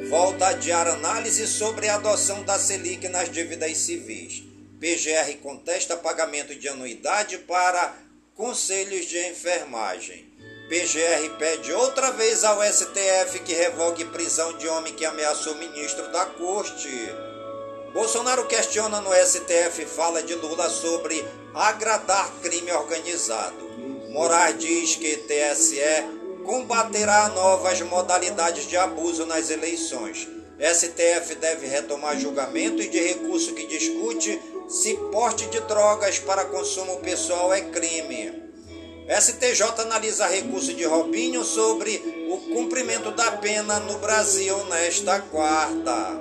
volta 0.08 0.46
a 0.46 0.48
adiar 0.50 0.86
análise 0.86 1.46
sobre 1.48 1.88
a 1.88 1.96
adoção 1.96 2.44
da 2.44 2.58
Selic 2.58 3.08
nas 3.08 3.30
dívidas 3.30 3.76
civis. 3.76 4.44
PGR 4.78 5.38
contesta 5.42 5.96
pagamento 5.96 6.54
de 6.54 6.68
anuidade 6.68 7.38
para 7.38 7.96
conselhos 8.36 9.06
de 9.06 9.18
enfermagem. 9.28 10.35
PGR 10.68 11.36
pede 11.38 11.72
outra 11.72 12.10
vez 12.10 12.42
ao 12.42 12.60
STF 12.60 13.38
que 13.44 13.54
revogue 13.54 14.04
prisão 14.06 14.52
de 14.54 14.66
homem 14.66 14.92
que 14.92 15.04
ameaçou 15.04 15.54
ministro 15.54 16.10
da 16.10 16.26
corte. 16.26 16.88
Bolsonaro 17.92 18.46
questiona 18.46 19.00
no 19.00 19.12
STF 19.14 19.86
fala 19.86 20.24
de 20.24 20.34
Lula 20.34 20.68
sobre 20.68 21.24
agradar 21.54 22.32
crime 22.42 22.72
organizado. 22.72 23.54
Moraes 24.10 24.58
diz 24.58 24.96
que 24.96 25.16
TSE 25.18 26.04
combaterá 26.44 27.28
novas 27.28 27.80
modalidades 27.82 28.66
de 28.66 28.76
abuso 28.76 29.24
nas 29.24 29.50
eleições. 29.50 30.28
STF 30.58 31.36
deve 31.36 31.68
retomar 31.68 32.18
julgamento 32.18 32.78
de 32.78 32.98
recurso 32.98 33.54
que 33.54 33.68
discute 33.68 34.40
se 34.68 34.94
porte 35.12 35.46
de 35.46 35.60
drogas 35.60 36.18
para 36.18 36.44
consumo 36.46 36.96
pessoal 36.96 37.54
é 37.54 37.60
crime. 37.60 38.45
STJ 39.08 39.62
analisa 39.82 40.26
recurso 40.26 40.74
de 40.74 40.84
Robinho 40.84 41.44
sobre 41.44 42.02
o 42.28 42.38
cumprimento 42.52 43.12
da 43.12 43.30
pena 43.32 43.78
no 43.78 43.98
Brasil 43.98 44.56
nesta 44.64 45.20
quarta. 45.20 46.20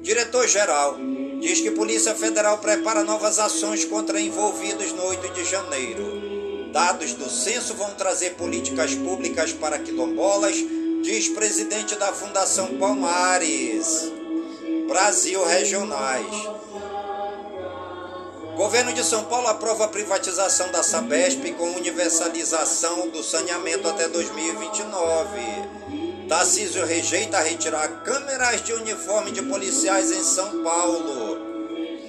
Diretor-geral 0.00 0.96
diz 1.38 1.60
que 1.60 1.70
Polícia 1.70 2.14
Federal 2.14 2.56
prepara 2.58 3.04
novas 3.04 3.38
ações 3.38 3.84
contra 3.84 4.18
envolvidos 4.18 4.92
no 4.92 5.04
8 5.04 5.34
de 5.34 5.44
janeiro. 5.44 6.70
Dados 6.72 7.12
do 7.12 7.28
censo 7.28 7.74
vão 7.74 7.90
trazer 7.94 8.30
políticas 8.30 8.94
públicas 8.94 9.52
para 9.52 9.78
quilombolas, 9.78 10.56
diz 11.02 11.28
presidente 11.28 11.94
da 11.96 12.10
Fundação 12.10 12.78
Palmares. 12.78 14.10
Brasil 14.88 15.44
Regionais. 15.44 16.57
Governo 18.58 18.92
de 18.92 19.04
São 19.04 19.22
Paulo 19.22 19.46
aprova 19.46 19.84
a 19.84 19.88
privatização 19.88 20.72
da 20.72 20.82
Sabesp 20.82 21.52
com 21.52 21.76
universalização 21.76 23.08
do 23.08 23.22
saneamento 23.22 23.86
até 23.86 24.08
2029. 24.08 26.26
Tarcísio 26.28 26.84
rejeita 26.84 27.38
retirar 27.38 28.02
câmeras 28.02 28.60
de 28.64 28.72
uniforme 28.72 29.30
de 29.30 29.42
policiais 29.42 30.10
em 30.10 30.24
São 30.24 30.64
Paulo. 30.64 31.38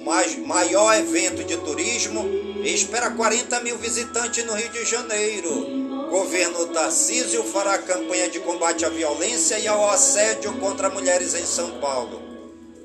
Mais, 0.04 0.36
maior 0.40 0.92
evento 0.96 1.44
de 1.44 1.56
turismo 1.56 2.28
espera 2.64 3.12
40 3.12 3.60
mil 3.60 3.78
visitantes 3.78 4.44
no 4.44 4.54
Rio 4.54 4.70
de 4.70 4.84
Janeiro. 4.84 6.08
Governo 6.10 6.66
Tarcísio 6.66 7.44
fará 7.44 7.78
campanha 7.78 8.28
de 8.28 8.40
combate 8.40 8.84
à 8.84 8.88
violência 8.88 9.56
e 9.56 9.68
ao 9.68 9.88
assédio 9.88 10.52
contra 10.54 10.90
mulheres 10.90 11.32
em 11.32 11.46
São 11.46 11.78
Paulo. 11.78 12.20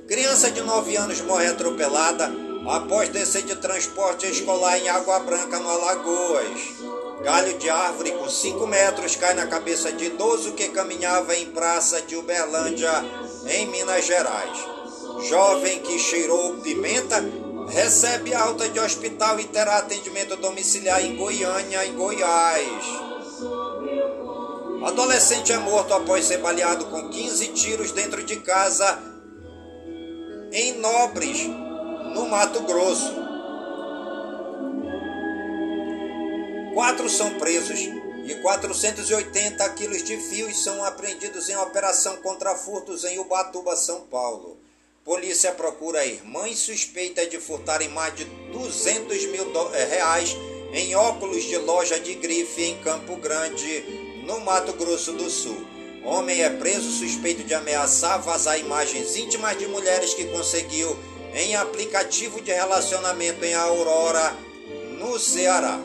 Criança 0.07 0.51
de 0.51 0.61
9 0.61 0.95
anos 0.97 1.19
morre 1.21 1.47
atropelada 1.47 2.44
após 2.67 3.09
descer 3.09 3.43
de 3.43 3.55
transporte 3.55 4.25
escolar 4.27 4.77
em 4.77 4.89
Água 4.89 5.19
Branca, 5.19 5.59
no 5.59 5.69
Alagoas. 5.69 6.59
Galho 7.23 7.57
de 7.57 7.69
árvore 7.69 8.11
com 8.11 8.29
5 8.29 8.67
metros 8.67 9.15
cai 9.15 9.33
na 9.33 9.47
cabeça 9.47 9.91
de 9.91 10.05
idoso 10.05 10.53
que 10.53 10.69
caminhava 10.69 11.35
em 11.35 11.51
praça 11.51 12.01
de 12.01 12.15
Uberlândia, 12.15 12.91
em 13.47 13.67
Minas 13.67 14.05
Gerais. 14.05 14.57
Jovem 15.29 15.79
que 15.79 15.97
cheirou 15.97 16.57
pimenta 16.57 17.23
recebe 17.69 18.33
alta 18.33 18.69
de 18.69 18.79
hospital 18.79 19.39
e 19.39 19.45
terá 19.45 19.77
atendimento 19.77 20.35
domiciliar 20.35 21.03
em 21.03 21.15
Goiânia, 21.15 21.85
em 21.85 21.95
Goiás. 21.95 22.85
Adolescente 24.85 25.51
é 25.51 25.57
morto 25.57 25.93
após 25.93 26.25
ser 26.25 26.37
baleado 26.37 26.85
com 26.85 27.09
15 27.09 27.47
tiros 27.49 27.91
dentro 27.91 28.23
de 28.23 28.35
casa 28.37 28.99
em 30.51 30.73
Nobres, 30.79 31.49
no 32.15 32.29
Mato 32.29 32.61
Grosso. 32.61 33.13
Quatro 36.73 37.09
são 37.09 37.37
presos 37.37 37.79
e 38.25 38.35
480 38.41 39.69
quilos 39.71 40.01
de 40.01 40.17
fios 40.17 40.63
são 40.63 40.81
apreendidos 40.85 41.49
em 41.49 41.57
operação 41.57 42.15
contra 42.17 42.55
furtos 42.55 43.03
em 43.03 43.19
Ubatuba, 43.19 43.75
São 43.75 44.01
Paulo. 44.07 44.57
Polícia 45.03 45.51
procura 45.51 46.05
irmãs 46.05 46.57
suspeita 46.59 47.27
de 47.27 47.37
furtarem 47.37 47.89
mais 47.89 48.15
de 48.15 48.23
200 48.23 49.25
mil 49.25 49.45
eh, 49.73 49.83
reais 49.83 50.35
em 50.71 50.95
óculos 50.95 51.43
de 51.43 51.57
loja 51.57 51.99
de 51.99 52.15
grife 52.15 52.63
em 52.63 52.79
Campo 52.79 53.17
Grande, 53.17 53.83
no 54.25 54.39
Mato 54.39 54.71
Grosso 54.73 55.11
do 55.11 55.29
Sul. 55.29 55.67
Homem 56.03 56.41
é 56.41 56.49
preso 56.49 56.89
suspeito 56.91 57.43
de 57.43 57.53
ameaçar 57.53 58.21
vazar 58.21 58.57
imagens 58.59 59.15
íntimas 59.17 59.57
de 59.57 59.67
mulheres 59.67 60.13
que 60.13 60.25
conseguiu 60.25 60.95
em 61.35 61.55
aplicativo 61.55 62.41
de 62.41 62.51
relacionamento 62.51 63.43
em 63.43 63.53
Aurora, 63.53 64.33
no 64.97 65.19
Ceará. 65.19 65.79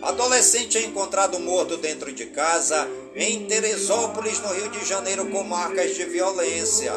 Adolescente 0.00 0.78
é 0.78 0.84
encontrado 0.84 1.38
morto 1.38 1.76
dentro 1.76 2.10
de 2.10 2.26
casa 2.26 2.88
em 3.14 3.44
Teresópolis, 3.44 4.40
no 4.40 4.52
Rio 4.54 4.70
de 4.70 4.84
Janeiro, 4.86 5.26
com 5.26 5.42
marcas 5.44 5.94
de 5.94 6.04
violência. 6.04 6.92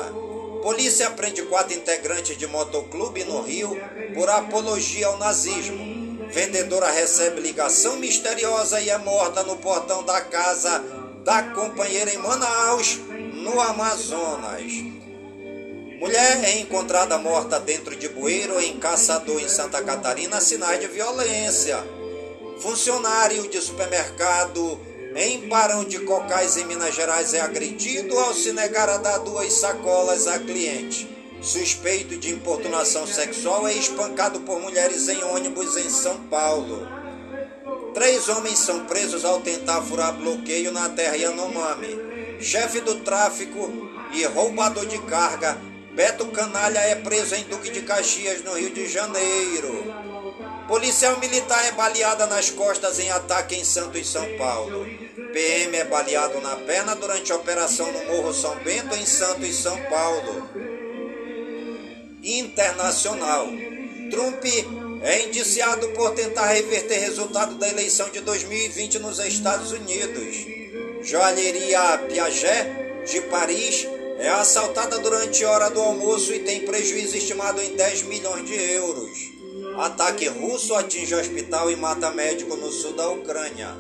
Polícia 0.64 1.10
prende 1.10 1.42
quatro 1.44 1.74
integrantes 1.74 2.38
de 2.38 2.48
motoclube 2.48 3.24
no 3.26 3.42
Rio 3.42 3.76
por 4.14 4.30
apologia 4.30 5.08
ao 5.08 5.18
nazismo. 5.18 6.30
Vendedora 6.30 6.90
recebe 6.90 7.42
ligação 7.42 7.98
misteriosa 7.98 8.80
e 8.80 8.90
é 8.90 8.98
morta 9.00 9.44
no 9.44 9.58
portão 9.58 10.04
da 10.04 10.22
casa 10.22 10.82
da 11.26 11.44
companheira 11.44 12.14
em 12.14 12.18
Manaus, 12.18 13.00
no 13.34 13.60
Amazonas. 13.60 15.01
Mulher 16.02 16.44
é 16.44 16.60
encontrada 16.60 17.16
morta 17.20 17.60
dentro 17.60 17.96
de 17.96 18.10
bueiro 18.10 18.60
em 18.60 18.80
Caçador, 18.80 19.40
em 19.40 19.48
Santa 19.48 19.84
Catarina, 19.84 20.42
sinais 20.42 20.80
de 20.80 20.88
violência. 20.88 21.78
Funcionário 22.60 23.48
de 23.48 23.62
supermercado 23.62 24.80
em 25.16 25.48
Barão 25.48 25.86
de 25.86 26.00
Cocais, 26.00 26.58
em 26.58 26.66
Minas 26.66 26.96
Gerais, 26.96 27.36
é 27.36 27.42
agredido 27.42 28.18
ao 28.18 28.34
se 28.34 28.52
negar 28.52 28.90
a 28.90 28.98
dar 28.98 29.20
duas 29.20 29.54
sacolas 29.54 30.26
a 30.26 30.40
cliente. 30.40 31.08
Suspeito 31.40 32.18
de 32.18 32.32
importunação 32.32 33.06
sexual 33.06 33.68
é 33.68 33.74
espancado 33.76 34.40
por 34.40 34.60
mulheres 34.60 35.08
em 35.08 35.24
ônibus 35.24 35.78
em 35.78 35.90
São 35.92 36.18
Paulo. 36.22 36.88
Três 37.94 38.28
homens 38.28 38.58
são 38.58 38.86
presos 38.86 39.24
ao 39.24 39.40
tentar 39.42 39.84
furar 39.84 40.14
bloqueio 40.14 40.72
na 40.72 40.90
terra 40.90 41.16
Yanomami. 41.16 42.40
Chefe 42.40 42.80
do 42.80 42.96
tráfico 43.02 43.70
e 44.14 44.26
roubador 44.26 44.88
de 44.88 44.98
carga 45.04 45.70
Beto 45.94 46.26
Canalha 46.28 46.80
é 46.80 46.96
preso 46.96 47.36
em 47.36 47.44
Duque 47.44 47.70
de 47.70 47.82
Caxias, 47.82 48.42
no 48.44 48.54
Rio 48.54 48.70
de 48.70 48.88
Janeiro. 48.88 49.84
Policial 50.68 51.20
militar 51.20 51.66
é 51.68 51.74
baleada 51.74 52.26
nas 52.28 52.50
costas 52.50 52.98
em 52.98 53.12
ataque 53.12 53.56
em 53.56 53.66
Santos, 53.66 54.10
São 54.10 54.26
Paulo. 54.38 54.86
PM 55.34 55.76
é 55.76 55.84
baleado 55.84 56.40
na 56.40 56.56
perna 56.56 56.96
durante 56.96 57.34
operação 57.34 57.92
no 57.92 58.06
Morro 58.06 58.34
São 58.34 58.56
Bento, 58.64 58.96
em 58.96 59.06
Santos, 59.06 59.54
São 59.56 59.78
Paulo. 59.84 60.50
Internacional. 62.24 63.48
Trump 64.10 64.46
é 65.04 65.28
indiciado 65.28 65.90
por 65.90 66.12
tentar 66.12 66.48
reverter 66.48 67.00
resultado 67.00 67.56
da 67.56 67.68
eleição 67.68 68.10
de 68.10 68.22
2020 68.22 69.00
nos 69.00 69.20
Estados 69.20 69.72
Unidos. 69.74 70.36
Joalheria 71.04 71.98
Piaget, 72.08 72.82
de 73.06 73.22
Paris, 73.22 73.88
é 74.22 74.30
assaltada 74.30 75.00
durante 75.00 75.44
hora 75.44 75.72
do 75.72 75.82
almoço 75.82 76.32
e 76.32 76.40
tem 76.40 76.64
prejuízo 76.64 77.18
estimado 77.18 77.60
em 77.60 77.76
10 77.76 78.04
milhões 78.04 78.46
de 78.46 78.54
euros. 78.54 79.18
Ataque 79.80 80.28
russo 80.28 80.76
atinge 80.76 81.16
hospital 81.16 81.72
e 81.72 81.76
mata 81.76 82.12
médico 82.12 82.56
no 82.56 82.72
sul 82.72 82.94
da 82.94 83.10
Ucrânia. 83.10 83.76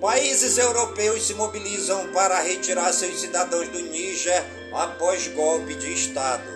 Países 0.00 0.58
europeus 0.58 1.26
se 1.26 1.34
mobilizam 1.34 2.06
para 2.12 2.40
retirar 2.40 2.92
seus 2.92 3.20
cidadãos 3.20 3.66
do 3.68 3.80
Níger 3.80 4.44
após 4.72 5.26
golpe 5.26 5.74
de 5.74 5.92
Estado. 5.92 6.48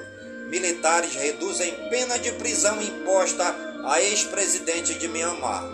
Militares 0.49 1.17
reduzem 1.17 1.75
pena 1.91 2.17
de 2.17 2.31
prisão 2.33 2.81
imposta 2.81 3.45
a 3.85 4.01
ex-presidente 4.01 4.95
de 4.95 5.09
Myanmar. 5.09 5.69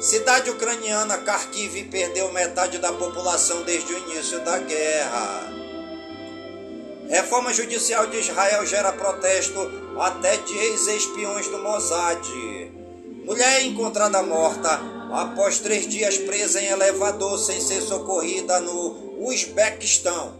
Cidade 0.00 0.50
ucraniana 0.50 1.18
Kharkiv 1.18 1.84
perdeu 1.84 2.32
metade 2.32 2.78
da 2.78 2.92
população 2.92 3.62
desde 3.62 3.94
o 3.94 3.98
início 3.98 4.40
da 4.40 4.58
guerra. 4.58 5.65
Reforma 7.08 7.52
judicial 7.52 8.06
de 8.08 8.18
Israel 8.18 8.66
gera 8.66 8.92
protesto 8.92 9.60
até 9.98 10.36
de 10.38 10.56
ex-espiões 10.56 11.46
do 11.48 11.62
Mossad. 11.62 12.26
Mulher 13.24 13.64
encontrada 13.64 14.22
morta 14.22 14.80
após 15.12 15.60
três 15.60 15.86
dias 15.86 16.18
presa 16.18 16.60
em 16.60 16.66
elevador 16.66 17.38
sem 17.38 17.60
ser 17.60 17.80
socorrida 17.80 18.58
no 18.60 19.24
Uzbequistão. 19.24 20.34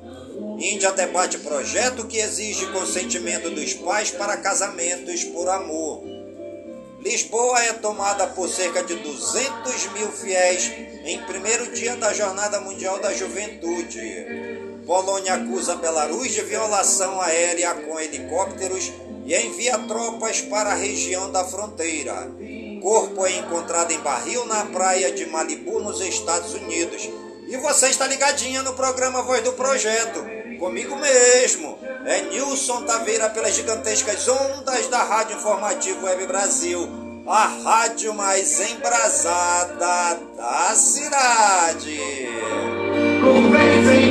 Índia 0.58 0.90
debate 0.92 1.38
projeto 1.38 2.06
que 2.06 2.18
exige 2.18 2.66
consentimento 2.66 3.48
dos 3.50 3.74
pais 3.74 4.10
para 4.10 4.36
casamentos 4.36 5.22
por 5.24 5.48
amor. 5.48 6.02
Lisboa 7.00 7.62
é 7.62 7.72
tomada 7.74 8.26
por 8.28 8.48
cerca 8.48 8.82
de 8.82 8.96
200 8.96 9.92
mil 9.92 10.08
fiéis 10.10 10.72
em 11.04 11.22
primeiro 11.22 11.72
dia 11.72 11.94
da 11.94 12.12
Jornada 12.12 12.60
Mundial 12.60 12.98
da 12.98 13.12
Juventude. 13.12 14.55
Polônia 14.86 15.34
acusa 15.34 15.74
Belarus 15.74 16.30
de 16.30 16.42
violação 16.42 17.20
aérea 17.20 17.74
com 17.74 17.98
helicópteros 17.98 18.92
e 19.26 19.34
envia 19.34 19.76
tropas 19.78 20.40
para 20.42 20.70
a 20.70 20.74
região 20.74 21.32
da 21.32 21.44
fronteira. 21.44 22.30
Corpo 22.80 23.26
é 23.26 23.32
encontrado 23.32 23.90
em 23.90 23.98
barril 23.98 24.46
na 24.46 24.64
praia 24.66 25.10
de 25.10 25.26
Malibu, 25.26 25.80
nos 25.80 26.00
Estados 26.00 26.54
Unidos. 26.54 27.10
E 27.48 27.56
você 27.56 27.88
está 27.88 28.06
ligadinha 28.06 28.62
no 28.62 28.74
programa 28.74 29.22
Voz 29.22 29.42
do 29.42 29.52
Projeto. 29.54 30.24
Comigo 30.60 30.94
mesmo. 30.94 31.78
É 32.04 32.22
Nilson 32.22 32.82
Taveira 32.82 33.28
pelas 33.30 33.56
gigantescas 33.56 34.28
ondas 34.28 34.86
da 34.86 35.02
Rádio 35.02 35.36
Informativo 35.36 36.06
Web 36.06 36.26
Brasil. 36.26 36.88
A 37.26 37.46
rádio 37.64 38.14
mais 38.14 38.60
embrasada 38.60 40.20
da 40.36 40.74
cidade. 40.76 42.00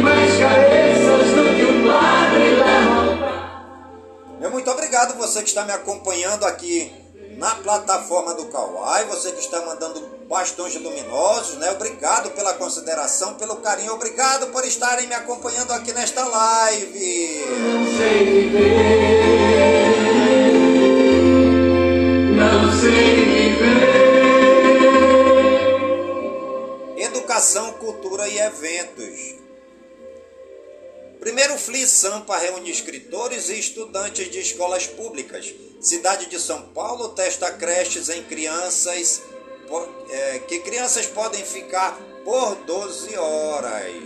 Mais 0.04 0.38
obrigado 4.96 5.18
você 5.18 5.42
que 5.42 5.50
está 5.50 5.66
me 5.66 5.74
acompanhando 5.74 6.46
aqui 6.46 6.90
na 7.38 7.54
plataforma 7.56 8.34
do 8.34 8.46
Kawai, 8.46 9.04
você 9.08 9.34
que 9.34 9.42
está 9.42 9.60
mandando 9.66 10.00
bastões 10.30 10.74
luminosos, 10.76 11.58
né? 11.58 11.70
Obrigado 11.72 12.32
pela 12.32 12.54
consideração, 12.54 13.34
pelo 13.34 13.58
carinho, 13.58 13.92
obrigado 13.92 14.48
por 14.54 14.64
estarem 14.64 15.06
me 15.06 15.14
acompanhando 15.14 15.74
aqui 15.74 15.92
nesta 15.92 16.26
live. 16.26 17.46
Não 17.60 17.86
sei 17.98 18.24
viver 18.24 18.72
Não 22.38 22.72
sei 22.80 23.26
viver 23.26 23.76
Educação, 26.98 27.74
cultura 27.74 28.30
e 28.30 28.40
eventos. 28.40 29.35
Primeiro 31.26 31.58
FLI 31.58 31.88
Sampa 31.88 32.38
reúne 32.38 32.70
escritores 32.70 33.50
e 33.50 33.58
estudantes 33.58 34.30
de 34.30 34.40
escolas 34.40 34.86
públicas. 34.86 35.52
Cidade 35.82 36.28
de 36.28 36.40
São 36.40 36.62
Paulo 36.68 37.10
testa 37.10 37.52
creches 37.52 38.10
em 38.10 38.22
crianças 38.26 39.24
é, 40.12 40.40
que 40.48 40.60
crianças 40.60 41.08
podem 41.08 41.44
ficar 41.44 42.00
por 42.24 42.54
12 42.68 43.18
horas. 43.18 44.04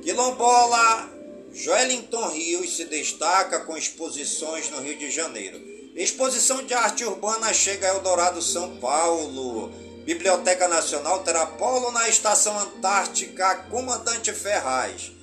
Quilombola 0.00 1.10
Joelinton 1.52 2.28
Rios 2.28 2.76
se 2.76 2.84
destaca 2.84 3.58
com 3.58 3.76
exposições 3.76 4.70
no 4.70 4.80
Rio 4.80 4.96
de 4.96 5.10
Janeiro. 5.10 5.60
Exposição 5.96 6.64
de 6.64 6.72
arte 6.72 7.04
urbana 7.04 7.52
chega 7.52 7.90
a 7.90 7.96
Eldorado, 7.96 8.40
São 8.40 8.76
Paulo. 8.76 9.72
Biblioteca 10.04 10.68
Nacional 10.68 11.24
terá 11.24 11.46
polo 11.46 11.90
na 11.90 12.08
Estação 12.08 12.56
Antártica 12.60 13.56
Comandante 13.68 14.32
Ferraz. 14.32 15.18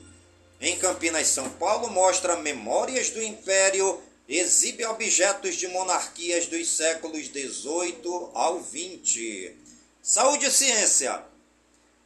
Em 0.59 0.75
Campinas, 0.79 1.27
São 1.27 1.47
Paulo, 1.51 1.87
mostra 1.91 2.35
Memórias 2.35 3.11
do 3.11 3.21
Império, 3.21 4.01
exibe 4.27 4.83
objetos 4.85 5.55
de 5.55 5.67
monarquias 5.67 6.47
dos 6.47 6.75
séculos 6.75 7.27
XVIII 7.27 8.29
ao 8.33 8.59
XX. 8.63 9.51
Saúde 10.01 10.47
e 10.47 10.51
ciência. 10.51 11.23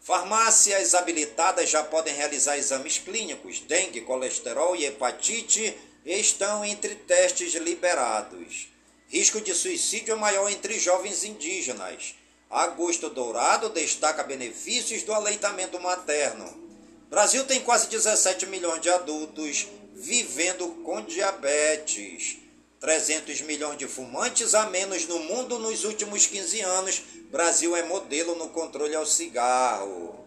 Farmácias 0.01 0.93
habilitadas 0.93 1.69
já 1.69 1.81
podem 1.81 2.13
realizar 2.13 2.57
exames 2.57 2.97
clínicos. 2.97 3.61
Dengue, 3.61 4.01
colesterol 4.01 4.75
e 4.75 4.85
hepatite 4.85 5.77
estão 6.05 6.65
entre 6.65 6.95
testes 6.95 7.53
liberados. 7.53 8.67
Risco 9.07 9.39
de 9.39 9.53
suicídio 9.53 10.13
é 10.13 10.17
maior 10.17 10.51
entre 10.51 10.77
jovens 10.77 11.23
indígenas. 11.23 12.15
Agosto 12.49 13.09
Dourado 13.09 13.69
destaca 13.69 14.23
benefícios 14.23 15.03
do 15.03 15.13
aleitamento 15.13 15.79
materno. 15.79 16.70
Brasil 17.11 17.43
tem 17.43 17.59
quase 17.59 17.87
17 17.87 18.45
milhões 18.45 18.79
de 18.79 18.89
adultos 18.89 19.67
vivendo 19.93 20.65
com 20.81 21.01
diabetes. 21.01 22.37
300 22.79 23.41
milhões 23.41 23.77
de 23.77 23.85
fumantes 23.85 24.55
a 24.55 24.69
menos 24.69 25.05
no 25.07 25.19
mundo 25.19 25.59
nos 25.59 25.83
últimos 25.83 26.25
15 26.25 26.61
anos. 26.61 27.01
Brasil 27.29 27.75
é 27.75 27.83
modelo 27.83 28.35
no 28.35 28.47
controle 28.47 28.95
ao 28.95 29.05
cigarro. 29.05 30.25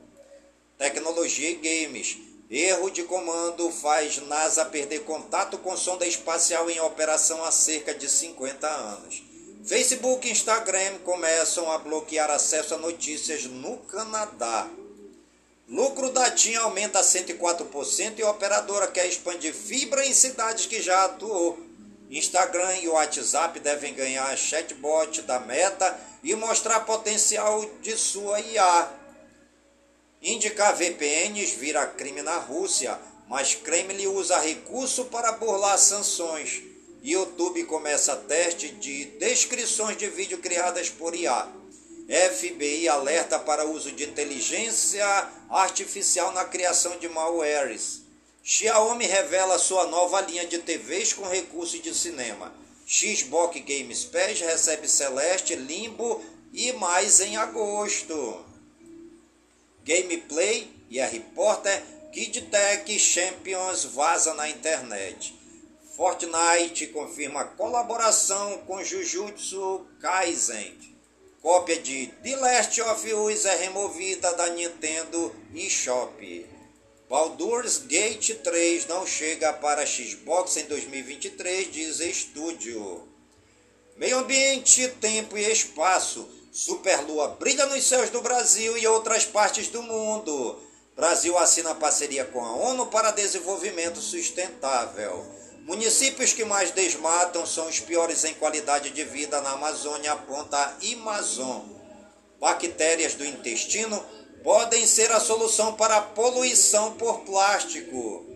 Tecnologia 0.76 1.52
e 1.52 1.54
games. 1.54 2.18
Erro 2.50 2.90
de 2.90 3.04
comando 3.04 3.70
faz 3.70 4.18
NASA 4.18 4.66
perder 4.66 5.04
contato 5.04 5.56
com 5.56 5.74
sonda 5.78 6.06
espacial 6.06 6.68
em 6.68 6.80
operação 6.80 7.42
há 7.46 7.50
cerca 7.50 7.94
de 7.94 8.10
50 8.10 8.68
anos. 8.68 9.22
Facebook 9.64 10.28
e 10.28 10.32
Instagram 10.32 10.98
começam 10.98 11.72
a 11.72 11.78
bloquear 11.78 12.30
acesso 12.30 12.74
a 12.74 12.78
notícias 12.78 13.44
no 13.46 13.78
Canadá. 13.78 14.68
Lucro 15.66 16.10
da 16.10 16.30
TIM 16.30 16.56
aumenta 16.56 17.00
104% 17.00 18.18
e 18.18 18.22
a 18.22 18.30
operadora 18.30 18.86
quer 18.86 19.06
expandir 19.06 19.54
fibra 19.54 20.04
em 20.04 20.12
cidades 20.12 20.66
que 20.66 20.82
já 20.82 21.06
atuou. 21.06 21.58
Instagram 22.10 22.76
e 22.76 22.88
WhatsApp 22.88 23.58
devem 23.60 23.94
ganhar 23.94 24.36
chatbot 24.36 25.22
da 25.22 25.40
Meta 25.40 25.98
e 26.22 26.34
mostrar 26.34 26.80
potencial 26.80 27.64
de 27.80 27.96
sua 27.96 28.40
IA. 28.40 28.92
Indicar 30.20 30.76
VPNs 30.76 31.56
vira 31.56 31.86
crime 31.86 32.20
na 32.20 32.36
Rússia, 32.36 32.98
mas 33.26 33.54
Kremlin 33.54 34.06
usa 34.08 34.38
recurso 34.38 35.06
para 35.06 35.32
burlar 35.32 35.78
sanções. 35.78 36.62
YouTube 37.02 37.64
começa 37.64 38.16
teste 38.16 38.68
de 38.68 39.06
descrições 39.18 39.96
de 39.96 40.08
vídeo 40.08 40.38
criadas 40.38 40.90
por 40.90 41.14
IA. 41.14 41.63
FBI 42.08 42.88
alerta 42.88 43.38
para 43.38 43.64
uso 43.64 43.90
de 43.92 44.04
inteligência 44.04 45.06
artificial 45.48 46.32
na 46.32 46.44
criação 46.44 46.98
de 46.98 47.08
malwares. 47.08 48.02
Xiaomi 48.42 49.06
revela 49.06 49.58
sua 49.58 49.86
nova 49.86 50.20
linha 50.20 50.46
de 50.46 50.58
TVs 50.58 51.14
com 51.14 51.26
recursos 51.26 51.80
de 51.80 51.94
cinema. 51.94 52.52
Xbox 52.86 53.58
Games 53.60 54.04
Pass 54.04 54.40
recebe 54.40 54.86
Celeste, 54.86 55.56
Limbo 55.56 56.22
e 56.52 56.72
mais 56.72 57.20
em 57.20 57.38
agosto. 57.38 58.44
Gameplay 59.82 60.70
e 60.90 61.00
a 61.00 61.06
repórter 61.06 61.82
Kid 62.12 62.42
Tech 62.42 62.98
Champions 62.98 63.86
vaza 63.86 64.34
na 64.34 64.48
internet. 64.48 65.34
Fortnite 65.96 66.88
confirma 66.88 67.44
colaboração 67.44 68.58
com 68.66 68.84
Jujutsu 68.84 69.86
Kaisen. 70.00 70.93
Cópia 71.44 71.78
de 71.78 72.06
The 72.22 72.36
Last 72.36 72.80
of 72.80 73.12
Us 73.12 73.44
é 73.44 73.56
removida 73.56 74.32
da 74.32 74.48
Nintendo 74.48 75.30
eShop. 75.54 76.46
Baldur's 77.06 77.82
Gate 77.86 78.30
3 78.42 78.86
não 78.86 79.06
chega 79.06 79.52
para 79.52 79.84
Xbox 79.84 80.56
em 80.56 80.64
2023, 80.64 81.70
diz 81.70 82.00
estúdio. 82.00 83.06
Meio 83.98 84.20
ambiente, 84.20 84.88
tempo 85.02 85.36
e 85.36 85.52
espaço. 85.52 86.26
Superlua 86.50 87.36
brilha 87.38 87.66
nos 87.66 87.84
céus 87.84 88.08
do 88.08 88.22
Brasil 88.22 88.78
e 88.78 88.86
outras 88.86 89.26
partes 89.26 89.68
do 89.68 89.82
mundo. 89.82 90.58
Brasil 90.96 91.36
assina 91.36 91.74
parceria 91.74 92.24
com 92.24 92.42
a 92.42 92.56
ONU 92.56 92.86
para 92.86 93.10
desenvolvimento 93.10 94.00
sustentável. 94.00 95.43
Municípios 95.64 96.34
que 96.34 96.44
mais 96.44 96.70
desmatam 96.72 97.46
são 97.46 97.66
os 97.68 97.80
piores 97.80 98.22
em 98.24 98.34
qualidade 98.34 98.90
de 98.90 99.02
vida 99.02 99.40
na 99.40 99.52
Amazônia, 99.52 100.12
aponta 100.12 100.76
Amazon. 100.92 101.62
Bactérias 102.38 103.14
do 103.14 103.24
intestino 103.24 104.04
podem 104.42 104.86
ser 104.86 105.10
a 105.10 105.18
solução 105.18 105.74
para 105.74 105.96
a 105.96 106.02
poluição 106.02 106.92
por 106.96 107.20
plástico. 107.20 108.26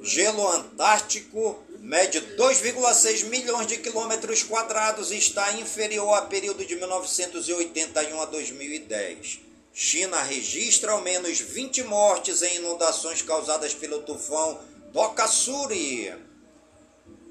Gelo 0.00 0.48
Antártico 0.48 1.62
mede 1.80 2.22
2,6 2.38 3.24
milhões 3.24 3.66
de 3.66 3.76
quilômetros 3.76 4.42
quadrados 4.42 5.10
e 5.10 5.18
está 5.18 5.52
inferior 5.52 6.14
ao 6.14 6.26
período 6.26 6.64
de 6.64 6.74
1981 6.74 8.18
a 8.18 8.24
2010. 8.24 9.40
China 9.74 10.22
registra 10.22 10.92
ao 10.92 11.02
menos 11.02 11.38
20 11.38 11.82
mortes 11.82 12.40
em 12.40 12.56
inundações 12.56 13.20
causadas 13.20 13.74
pelo 13.74 14.00
tufão 14.00 14.58
Dokassuri. 14.92 16.14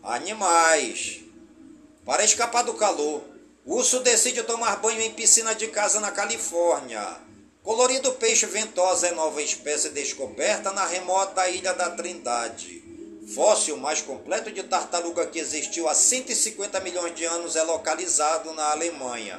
Animais. 0.03 1.22
Para 2.05 2.24
escapar 2.24 2.64
do 2.64 2.76
calor, 2.76 3.24
urso 3.66 3.99
decide 3.99 4.43
tomar 4.43 4.78
banho 4.78 5.01
em 5.01 5.12
piscina 5.12 5.53
de 5.55 5.68
casa 5.68 5.99
na 5.99 6.12
Califórnia. 6.12 7.18
Colorido 7.64 8.14
peixe 8.14 8.45
ventosa 8.45 9.08
é 9.08 9.12
nova 9.12 9.41
espécie 9.41 9.89
descoberta 9.89 10.72
na 10.72 10.86
remota 10.86 11.49
ilha 11.49 11.74
da 11.74 11.89
Trindade. 11.89 12.84
Fóssil 13.36 13.76
mais 13.76 14.01
completo 14.01 14.51
de 14.51 14.64
tartaruga 14.64 15.28
que 15.28 15.39
existiu 15.39 15.89
há 15.89 15.93
150 15.93 16.80
milhões 16.80 17.14
de 17.14 17.26
anos 17.26 17.58
é 17.58 17.64
localizado 17.64 18.53
na 18.53 18.72
Alemanha. 18.72 19.38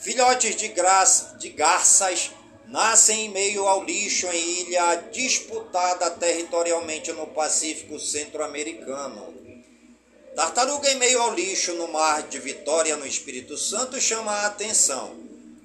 Filhotes 0.00 0.56
de, 0.56 0.66
graça, 0.68 1.36
de 1.36 1.50
garças 1.50 2.32
nascem 2.68 3.26
em 3.26 3.28
meio 3.28 3.66
ao 3.66 3.84
lixo 3.84 4.26
em 4.26 4.60
ilha 4.60 4.96
disputada 5.12 6.10
territorialmente 6.10 7.12
no 7.12 7.26
Pacífico 7.26 7.98
Centro-Americano. 7.98 9.34
Tartaruga 10.34 10.90
em 10.90 10.96
meio 10.96 11.20
ao 11.20 11.34
lixo 11.34 11.74
no 11.74 11.88
mar 11.88 12.22
de 12.22 12.38
Vitória, 12.38 12.96
no 12.96 13.06
Espírito 13.06 13.56
Santo, 13.58 14.00
chama 14.00 14.32
a 14.32 14.46
atenção. 14.46 15.14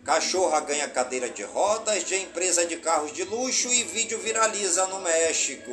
Cachorra 0.04 0.60
ganha 0.62 0.90
cadeira 0.90 1.30
de 1.30 1.44
rodas 1.44 2.04
de 2.04 2.16
empresa 2.16 2.66
de 2.66 2.78
carros 2.78 3.14
de 3.14 3.24
luxo 3.24 3.72
e 3.72 3.84
vídeo 3.84 4.20
viraliza 4.20 4.86
no 4.88 5.00
México. 5.00 5.72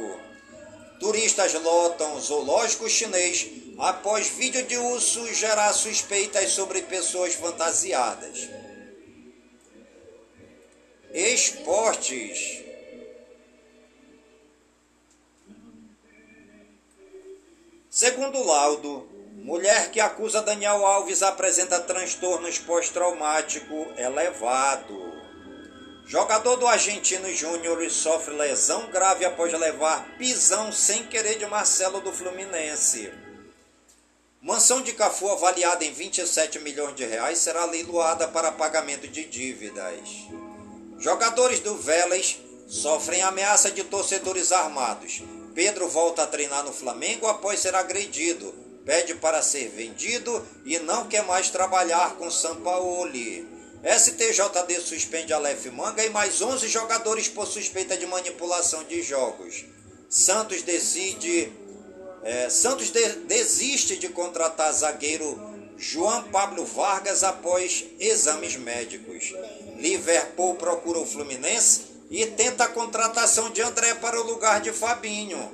Turistas 1.01 1.55
lotam 1.55 2.21
zoológico 2.21 2.89
chinês 2.89 3.47
após 3.79 4.29
vídeo 4.29 4.65
de 4.65 4.77
urso 4.77 5.33
gerar 5.35 5.73
suspeitas 5.73 6.51
sobre 6.51 6.83
pessoas 6.83 7.35
fantasiadas. 7.35 8.49
Esportes. 11.15 12.65
Segundo 17.89 18.43
laudo, 18.43 19.09
mulher 19.37 19.93
que 19.93 20.01
acusa 20.01 20.43
Daniel 20.43 20.85
Alves 20.85 21.23
apresenta 21.23 21.79
transtornos 21.79 22.59
pós-traumático 22.59 23.87
elevado. 23.97 25.15
Jogador 26.05 26.57
do 26.57 26.67
Argentino 26.67 27.33
Júnior 27.33 27.89
sofre 27.93 28.35
lesão 28.35 28.91
grave 28.91 29.25
após 29.25 29.53
levar 29.53 30.19
pisão 30.19 30.73
sem 30.73 31.07
querer 31.07 31.39
de 31.39 31.47
Marcelo 31.47 32.01
do 32.01 32.11
Fluminense. 32.11 33.13
Mansão 34.43 34.83
de 34.83 34.93
Cafu 34.93 35.31
avaliada 35.31 35.85
em 35.85 35.93
27 35.93 36.59
milhões 36.59 36.97
de 36.97 37.05
reais 37.05 37.39
será 37.39 37.67
leiloada 37.67 38.27
para 38.27 38.51
pagamento 38.51 39.07
de 39.07 39.25
dívidas. 39.25 40.27
Jogadores 41.05 41.61
do 41.61 41.77
Vélez 41.77 42.39
sofrem 42.67 43.21
ameaça 43.21 43.71
de 43.71 43.85
torcedores 43.85 44.51
armados. 44.53 45.23
Pedro 45.55 45.87
volta 45.87 46.23
a 46.23 46.27
treinar 46.27 46.65
no 46.65 46.73
Flamengo 46.73 47.27
após 47.27 47.61
ser 47.61 47.75
agredido. 47.75 48.55
Pede 48.87 49.15
para 49.15 49.43
ser 49.43 49.69
vendido 49.69 50.43
e 50.65 50.79
não 50.79 51.07
quer 51.07 51.23
mais 51.27 51.51
trabalhar 51.51 52.17
com 52.17 52.31
Sampaoli. 52.31 53.47
STJD 53.85 54.81
suspende 54.81 55.35
Aleph 55.35 55.67
Manga 55.67 56.03
e 56.03 56.09
mais 56.09 56.41
11 56.41 56.69
jogadores 56.69 57.29
por 57.29 57.47
suspeita 57.47 57.99
de 57.99 58.07
manipulação 58.07 58.83
de 58.85 59.03
jogos. 59.03 59.67
Santos 60.09 60.63
decide. 60.63 61.53
É, 62.23 62.49
Santos 62.49 62.91
de, 62.91 63.07
desiste 63.27 63.99
de 63.99 64.09
contratar 64.09 64.73
zagueiro 64.73 65.54
João 65.87 66.23
Pablo 66.23 66.65
Vargas 66.65 67.23
após 67.23 67.85
exames 68.01 68.57
médicos. 68.57 69.35
Liverpool 69.77 70.55
procura 70.55 70.99
o 70.99 71.05
Fluminense 71.05 71.83
e 72.11 72.25
tenta 72.25 72.65
a 72.65 72.69
contratação 72.69 73.51
de 73.51 73.61
André 73.61 73.95
para 73.97 74.19
o 74.19 74.25
lugar 74.25 74.63
de 74.63 74.73
Fabinho. 74.73 75.53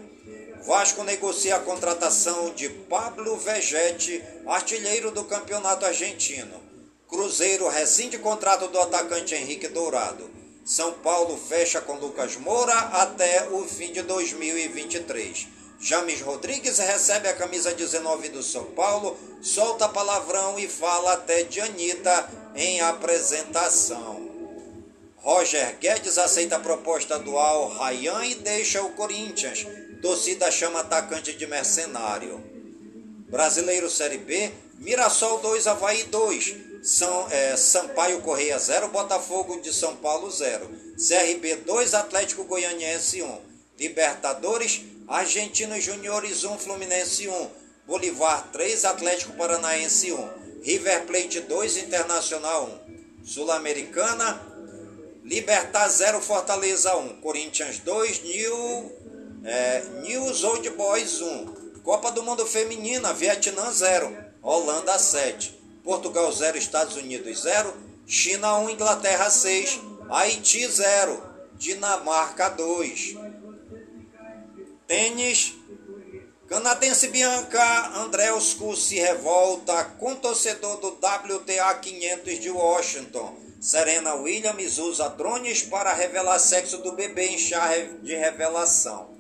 Vasco 0.64 1.02
negocia 1.02 1.56
a 1.56 1.60
contratação 1.60 2.54
de 2.54 2.68
Pablo 2.68 3.36
Vegete, 3.38 4.22
artilheiro 4.46 5.10
do 5.10 5.24
campeonato 5.24 5.84
argentino. 5.84 6.62
Cruzeiro 7.08 7.68
rescinde 7.68 8.16
contrato 8.16 8.68
do 8.68 8.78
atacante 8.78 9.34
Henrique 9.34 9.66
Dourado. 9.66 10.30
São 10.64 10.92
Paulo 10.92 11.36
fecha 11.36 11.80
com 11.80 11.94
Lucas 11.94 12.36
Moura 12.36 12.78
até 12.78 13.48
o 13.50 13.64
fim 13.64 13.92
de 13.92 14.02
2023. 14.02 15.59
James 15.80 16.20
Rodrigues 16.20 16.76
recebe 16.78 17.26
a 17.26 17.34
camisa 17.34 17.72
19 17.72 18.28
do 18.28 18.42
São 18.42 18.64
Paulo, 18.66 19.16
solta 19.40 19.88
palavrão 19.88 20.58
e 20.58 20.68
fala 20.68 21.14
até 21.14 21.42
de 21.42 21.58
Anitta 21.58 22.28
em 22.54 22.82
apresentação. 22.82 24.28
Roger 25.16 25.78
Guedes 25.78 26.18
aceita 26.18 26.56
a 26.56 26.60
proposta 26.60 27.18
do 27.18 27.38
Al 27.38 27.68
Rayyan 27.68 28.24
e 28.26 28.34
deixa 28.34 28.82
o 28.82 28.92
Corinthians. 28.92 29.66
Torcida 30.02 30.50
chama 30.50 30.80
atacante 30.80 31.32
de 31.32 31.46
mercenário. 31.46 32.42
Brasileiro 33.30 33.88
Série 33.88 34.18
B, 34.18 34.52
Mirassol 34.78 35.38
2, 35.38 35.66
Havaí 35.66 36.04
2. 36.04 36.56
São, 36.82 37.26
é, 37.30 37.56
Sampaio 37.56 38.20
Correia 38.20 38.58
0, 38.58 38.88
Botafogo 38.88 39.60
de 39.60 39.72
São 39.72 39.96
Paulo 39.96 40.30
0. 40.30 40.68
CRB 40.96 41.56
2, 41.56 41.94
Atlético 41.94 42.44
Goianiense 42.44 43.22
1. 43.22 43.38
Libertadores, 43.78 44.82
Argentino 45.10 45.74
Juniores 45.76 46.44
1, 46.44 46.56
Fluminense 46.58 47.26
1. 47.26 47.50
Bolivar 47.84 48.48
3, 48.52 48.84
Atlético 48.84 49.32
Paranaense 49.32 50.12
1. 50.12 50.30
River 50.64 51.04
Plate 51.04 51.40
2, 51.40 51.80
Internacional 51.80 52.62
1. 52.62 53.24
Sul-Americana, 53.24 54.40
Libertar 55.24 55.90
0, 55.90 56.20
Fortaleza 56.20 56.94
1. 56.94 57.20
Corinthians 57.20 57.80
2, 57.80 58.22
New, 58.22 58.92
é, 59.44 59.82
News 60.02 60.44
Old 60.44 60.70
Boys 60.70 61.20
1. 61.20 61.80
Copa 61.82 62.12
do 62.12 62.22
Mundo 62.22 62.46
Feminina, 62.46 63.12
Vietnã 63.12 63.72
0. 63.72 64.16
Holanda 64.40 64.96
7. 64.96 65.58
Portugal 65.82 66.30
0, 66.30 66.56
Estados 66.56 66.94
Unidos 66.94 67.40
0. 67.42 67.74
China 68.06 68.58
1, 68.58 68.70
Inglaterra 68.70 69.28
6. 69.28 69.80
Haiti 70.08 70.68
0. 70.68 71.20
Dinamarca 71.58 72.48
2. 72.50 73.29
Tênis. 74.90 75.54
Canadense 76.48 77.06
Bianca 77.06 77.92
Andreescu 78.00 78.74
se 78.74 78.96
revolta 78.96 79.84
com 79.84 80.16
torcedor 80.16 80.78
do 80.78 80.88
WTA 80.88 81.72
500 81.74 82.40
de 82.40 82.50
Washington. 82.50 83.36
Serena 83.60 84.16
Williams 84.16 84.78
usa 84.78 85.08
drones 85.10 85.62
para 85.62 85.92
revelar 85.92 86.40
sexo 86.40 86.78
do 86.78 86.90
bebê 86.90 87.28
em 87.28 87.38
chá 87.38 87.68
de 88.02 88.16
revelação. 88.16 89.10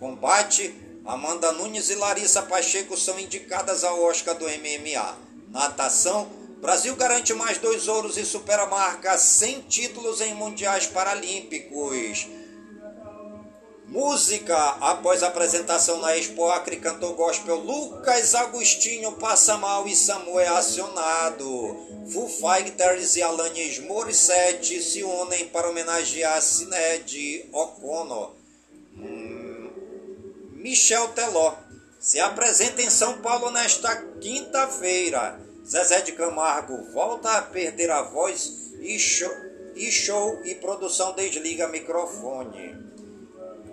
Combate: 0.00 0.74
Amanda 1.04 1.52
Nunes 1.52 1.90
e 1.90 1.94
Larissa 1.94 2.40
Pacheco 2.40 2.96
são 2.96 3.20
indicadas 3.20 3.84
ao 3.84 4.02
Oscar 4.04 4.34
do 4.38 4.46
MMA. 4.46 5.18
Natação: 5.50 6.30
Brasil 6.62 6.96
garante 6.96 7.34
mais 7.34 7.58
dois 7.58 7.88
ouros 7.88 8.16
e 8.16 8.24
supera 8.24 8.62
a 8.62 8.70
marca 8.70 9.18
100 9.18 9.60
títulos 9.68 10.22
em 10.22 10.32
Mundiais 10.32 10.86
Paralímpicos. 10.86 12.26
Música. 13.88 14.54
Após 14.82 15.22
apresentação 15.22 15.98
na 15.98 16.14
Expo 16.14 16.46
Acre, 16.50 16.76
cantor 16.76 17.14
gospel 17.14 17.56
Lucas 17.56 18.34
Agostinho 18.34 19.12
passa 19.12 19.56
mal 19.56 19.88
e 19.88 19.96
Samu 19.96 20.38
é 20.38 20.46
acionado. 20.46 22.04
Foo 22.12 22.28
Fighters 22.28 23.16
e 23.16 23.22
Alanis 23.22 23.78
Morissette 23.78 24.82
se 24.82 25.02
unem 25.02 25.48
para 25.48 25.70
homenagear 25.70 26.42
Sinéad 26.42 27.48
O'Connor. 27.50 28.34
Hum, 28.94 29.70
Michel 30.52 31.08
Teló 31.08 31.54
se 31.98 32.20
apresenta 32.20 32.82
em 32.82 32.90
São 32.90 33.22
Paulo 33.22 33.50
nesta 33.50 33.96
quinta-feira. 34.20 35.40
Zezé 35.66 36.02
de 36.02 36.12
Camargo 36.12 36.92
volta 36.92 37.38
a 37.38 37.42
perder 37.42 37.90
a 37.90 38.02
voz 38.02 38.70
e 38.82 38.98
show 38.98 39.34
e, 39.74 39.90
show 39.90 40.44
e 40.44 40.54
produção 40.56 41.14
desliga 41.14 41.68
microfone. 41.68 42.87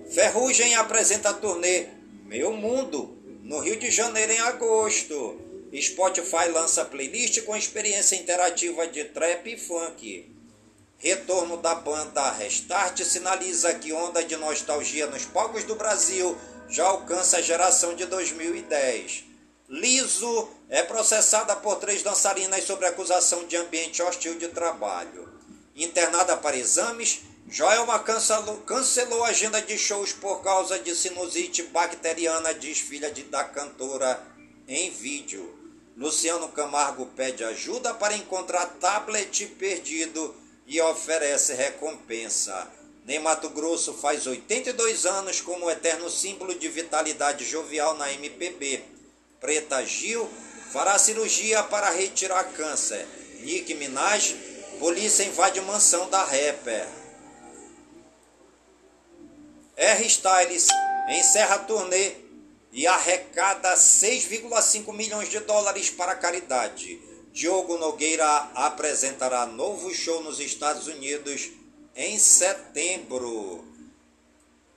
Ferrugem 0.09 0.75
apresenta 0.75 1.29
a 1.29 1.33
turnê 1.33 1.87
Meu 2.25 2.53
Mundo 2.53 3.17
no 3.43 3.59
Rio 3.59 3.77
de 3.77 3.89
Janeiro 3.89 4.31
em 4.31 4.39
agosto. 4.39 5.41
Spotify 5.81 6.47
lança 6.53 6.85
playlist 6.85 7.41
com 7.41 7.55
experiência 7.55 8.15
interativa 8.15 8.87
de 8.87 9.03
trap 9.05 9.51
e 9.51 9.57
funk. 9.57 10.31
Retorno 10.97 11.57
da 11.57 11.75
banda 11.75 12.31
Restart 12.31 13.01
sinaliza 13.03 13.73
que 13.73 13.91
onda 13.91 14.23
de 14.23 14.37
nostalgia 14.37 15.07
nos 15.07 15.25
palcos 15.25 15.63
do 15.65 15.75
Brasil 15.75 16.37
já 16.69 16.85
alcança 16.85 17.37
a 17.37 17.41
geração 17.41 17.93
de 17.93 18.05
2010. 18.05 19.25
Liso 19.67 20.47
é 20.69 20.83
processada 20.83 21.55
por 21.55 21.77
três 21.77 22.03
dançarinas 22.03 22.63
sobre 22.63 22.85
acusação 22.85 23.45
de 23.45 23.57
ambiente 23.57 24.01
hostil 24.01 24.35
de 24.35 24.47
trabalho. 24.49 25.27
Internada 25.75 26.37
para 26.37 26.55
exames, 26.55 27.21
Joelma 27.47 27.99
cancelou, 27.99 28.57
cancelou 28.61 29.23
a 29.23 29.27
agenda 29.27 29.61
de 29.61 29.77
shows 29.77 30.11
por 30.11 30.41
causa 30.41 30.79
de 30.79 30.95
sinusite 30.95 31.61
bacteriana, 31.63 32.55
diz 32.55 32.79
filha 32.79 33.11
de, 33.11 33.21
da 33.23 33.43
cantora 33.43 34.19
em 34.67 34.89
vídeo. 34.89 35.53
Luciano 35.95 36.49
Camargo 36.49 37.05
pede 37.15 37.43
ajuda 37.43 37.93
para 37.93 38.15
encontrar 38.15 38.65
tablet 38.79 39.45
perdido 39.59 40.35
e 40.65 40.81
oferece 40.81 41.53
recompensa. 41.53 42.67
Nem 43.05 43.19
Mato 43.19 43.49
Grosso 43.51 43.93
faz 43.93 44.25
82 44.25 45.05
anos 45.05 45.39
como 45.39 45.69
eterno 45.69 46.09
símbolo 46.09 46.55
de 46.55 46.67
vitalidade 46.67 47.45
jovial 47.45 47.95
na 47.95 48.11
MPB. 48.11 48.83
Preta 49.39 49.85
Gil 49.85 50.27
fará 50.73 50.97
cirurgia 50.97 51.61
para 51.61 51.91
retirar 51.91 52.43
câncer. 52.53 53.07
Nick 53.41 53.71
Minaj, 53.75 54.35
polícia 54.79 55.23
invade 55.23 55.61
mansão 55.61 56.09
da 56.09 56.23
rapper. 56.23 57.04
R. 59.77 60.05
Styles 60.05 60.67
encerra 61.09 61.55
a 61.55 61.59
turnê 61.59 62.13
e 62.71 62.87
arrecada 62.87 63.73
6,5 63.75 64.93
milhões 64.93 65.29
de 65.29 65.39
dólares 65.39 65.89
para 65.89 66.15
caridade. 66.15 67.01
Diogo 67.33 67.77
Nogueira 67.77 68.49
apresentará 68.55 69.45
novo 69.45 69.93
show 69.93 70.23
nos 70.23 70.39
Estados 70.39 70.87
Unidos 70.87 71.51
em 71.93 72.17
setembro. 72.17 73.65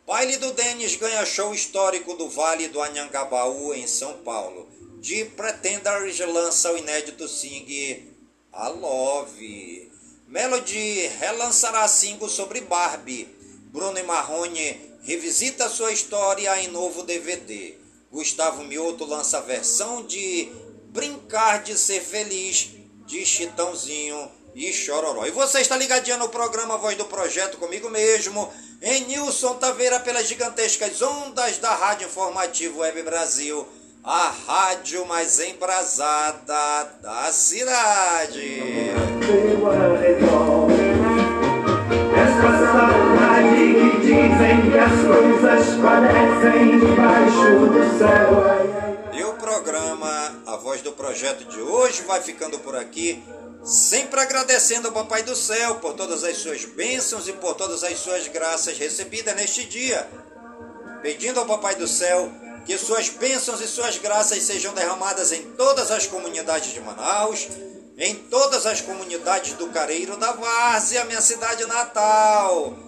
Baile 0.04 0.36
do 0.38 0.52
Denis 0.52 0.96
ganha 0.96 1.24
show 1.24 1.54
histórico 1.54 2.14
do 2.14 2.28
Vale 2.28 2.66
do 2.66 2.82
Anhangabaú, 2.82 3.74
em 3.74 3.86
São 3.86 4.14
Paulo. 4.24 4.68
De 5.00 5.24
Pretenders 5.26 6.18
lança 6.18 6.72
o 6.72 6.76
inédito 6.76 7.28
sing 7.28 8.14
A 8.52 8.68
Love. 8.68 9.92
Melody 10.26 11.06
relançará 11.20 11.86
single 11.86 12.28
sobre 12.28 12.62
Barbie. 12.62 13.28
Bruno 13.70 13.98
e 13.98 14.02
Marrone 14.02 14.87
revisita 15.08 15.70
sua 15.70 15.90
história 15.90 16.60
em 16.60 16.68
novo 16.68 17.02
DVD. 17.02 17.74
Gustavo 18.12 18.62
Mioto 18.62 19.06
lança 19.06 19.38
a 19.38 19.40
versão 19.40 20.02
de 20.02 20.52
Brincar 20.90 21.62
de 21.62 21.78
Ser 21.78 22.02
Feliz 22.02 22.72
de 23.06 23.24
Chitãozinho 23.24 24.30
e 24.54 24.70
Chororó. 24.70 25.24
E 25.24 25.30
você 25.30 25.60
está 25.60 25.78
ligadinho 25.78 26.18
no 26.18 26.28
programa 26.28 26.76
Voz 26.76 26.94
do 26.94 27.06
Projeto 27.06 27.56
comigo 27.56 27.88
mesmo, 27.88 28.52
em 28.82 29.06
Nilson 29.06 29.54
Taveira, 29.54 29.98
pelas 29.98 30.28
gigantescas 30.28 31.00
ondas 31.00 31.56
da 31.56 31.74
Rádio 31.74 32.06
Informativo 32.06 32.80
Web 32.80 33.02
Brasil, 33.04 33.66
a 34.04 34.28
rádio 34.28 35.06
mais 35.06 35.40
embrasada 35.40 36.84
da 37.00 37.32
cidade. 37.32 38.60
Dizem 44.38 44.70
que 44.70 44.78
as 44.78 44.92
coisas 44.92 45.66
padecem 45.82 46.78
debaixo 46.78 47.56
do 47.66 47.98
céu. 47.98 49.18
E 49.18 49.24
o 49.24 49.34
programa 49.34 50.42
A 50.46 50.56
Voz 50.56 50.80
do 50.80 50.92
Projeto 50.92 51.44
de 51.44 51.60
hoje 51.60 52.02
vai 52.02 52.22
ficando 52.22 52.58
por 52.60 52.76
aqui, 52.76 53.20
sempre 53.64 54.20
agradecendo 54.20 54.88
ao 54.88 54.94
Papai 54.94 55.24
do 55.24 55.34
Céu 55.34 55.76
por 55.76 55.94
todas 55.94 56.22
as 56.22 56.38
suas 56.38 56.64
bênçãos 56.64 57.26
e 57.26 57.32
por 57.32 57.54
todas 57.54 57.82
as 57.82 57.98
suas 57.98 58.28
graças 58.28 58.78
recebidas 58.78 59.34
neste 59.34 59.64
dia. 59.64 60.08
Pedindo 61.02 61.40
ao 61.40 61.46
Papai 61.46 61.74
do 61.74 61.88
Céu 61.88 62.30
que 62.64 62.78
suas 62.78 63.08
bênçãos 63.08 63.60
e 63.60 63.66
suas 63.66 63.98
graças 63.98 64.42
sejam 64.44 64.72
derramadas 64.72 65.32
em 65.32 65.42
todas 65.52 65.90
as 65.90 66.06
comunidades 66.06 66.72
de 66.72 66.80
Manaus, 66.80 67.48
em 67.96 68.14
todas 68.14 68.66
as 68.66 68.80
comunidades 68.80 69.54
do 69.54 69.66
Careiro 69.68 70.16
da 70.16 70.30
Várzea, 70.32 71.04
minha 71.06 71.20
cidade 71.20 71.66
natal. 71.66 72.87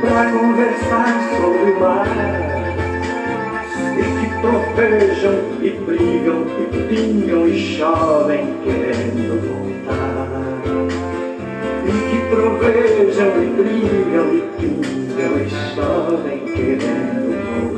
pra 0.00 0.30
conversar 0.30 1.20
sobre 1.36 1.72
o 1.72 1.80
mar 1.80 2.06
e 3.96 4.02
que 4.02 4.26
tropejam 4.40 5.36
e 5.62 5.70
brigam 5.70 6.46
e 6.58 6.64
pingam 6.88 7.48
e 7.48 7.58
chovem 7.58 8.54
querendo 8.64 9.32
voltar. 9.48 10.30
E 11.86 11.92
que 12.10 12.18
trovejam 12.30 13.30
e 13.42 13.46
brigam 13.56 14.28
e 14.34 14.40
pingam 14.58 15.32
e 15.38 15.50
chovem 15.74 16.38
querendo 16.54 17.69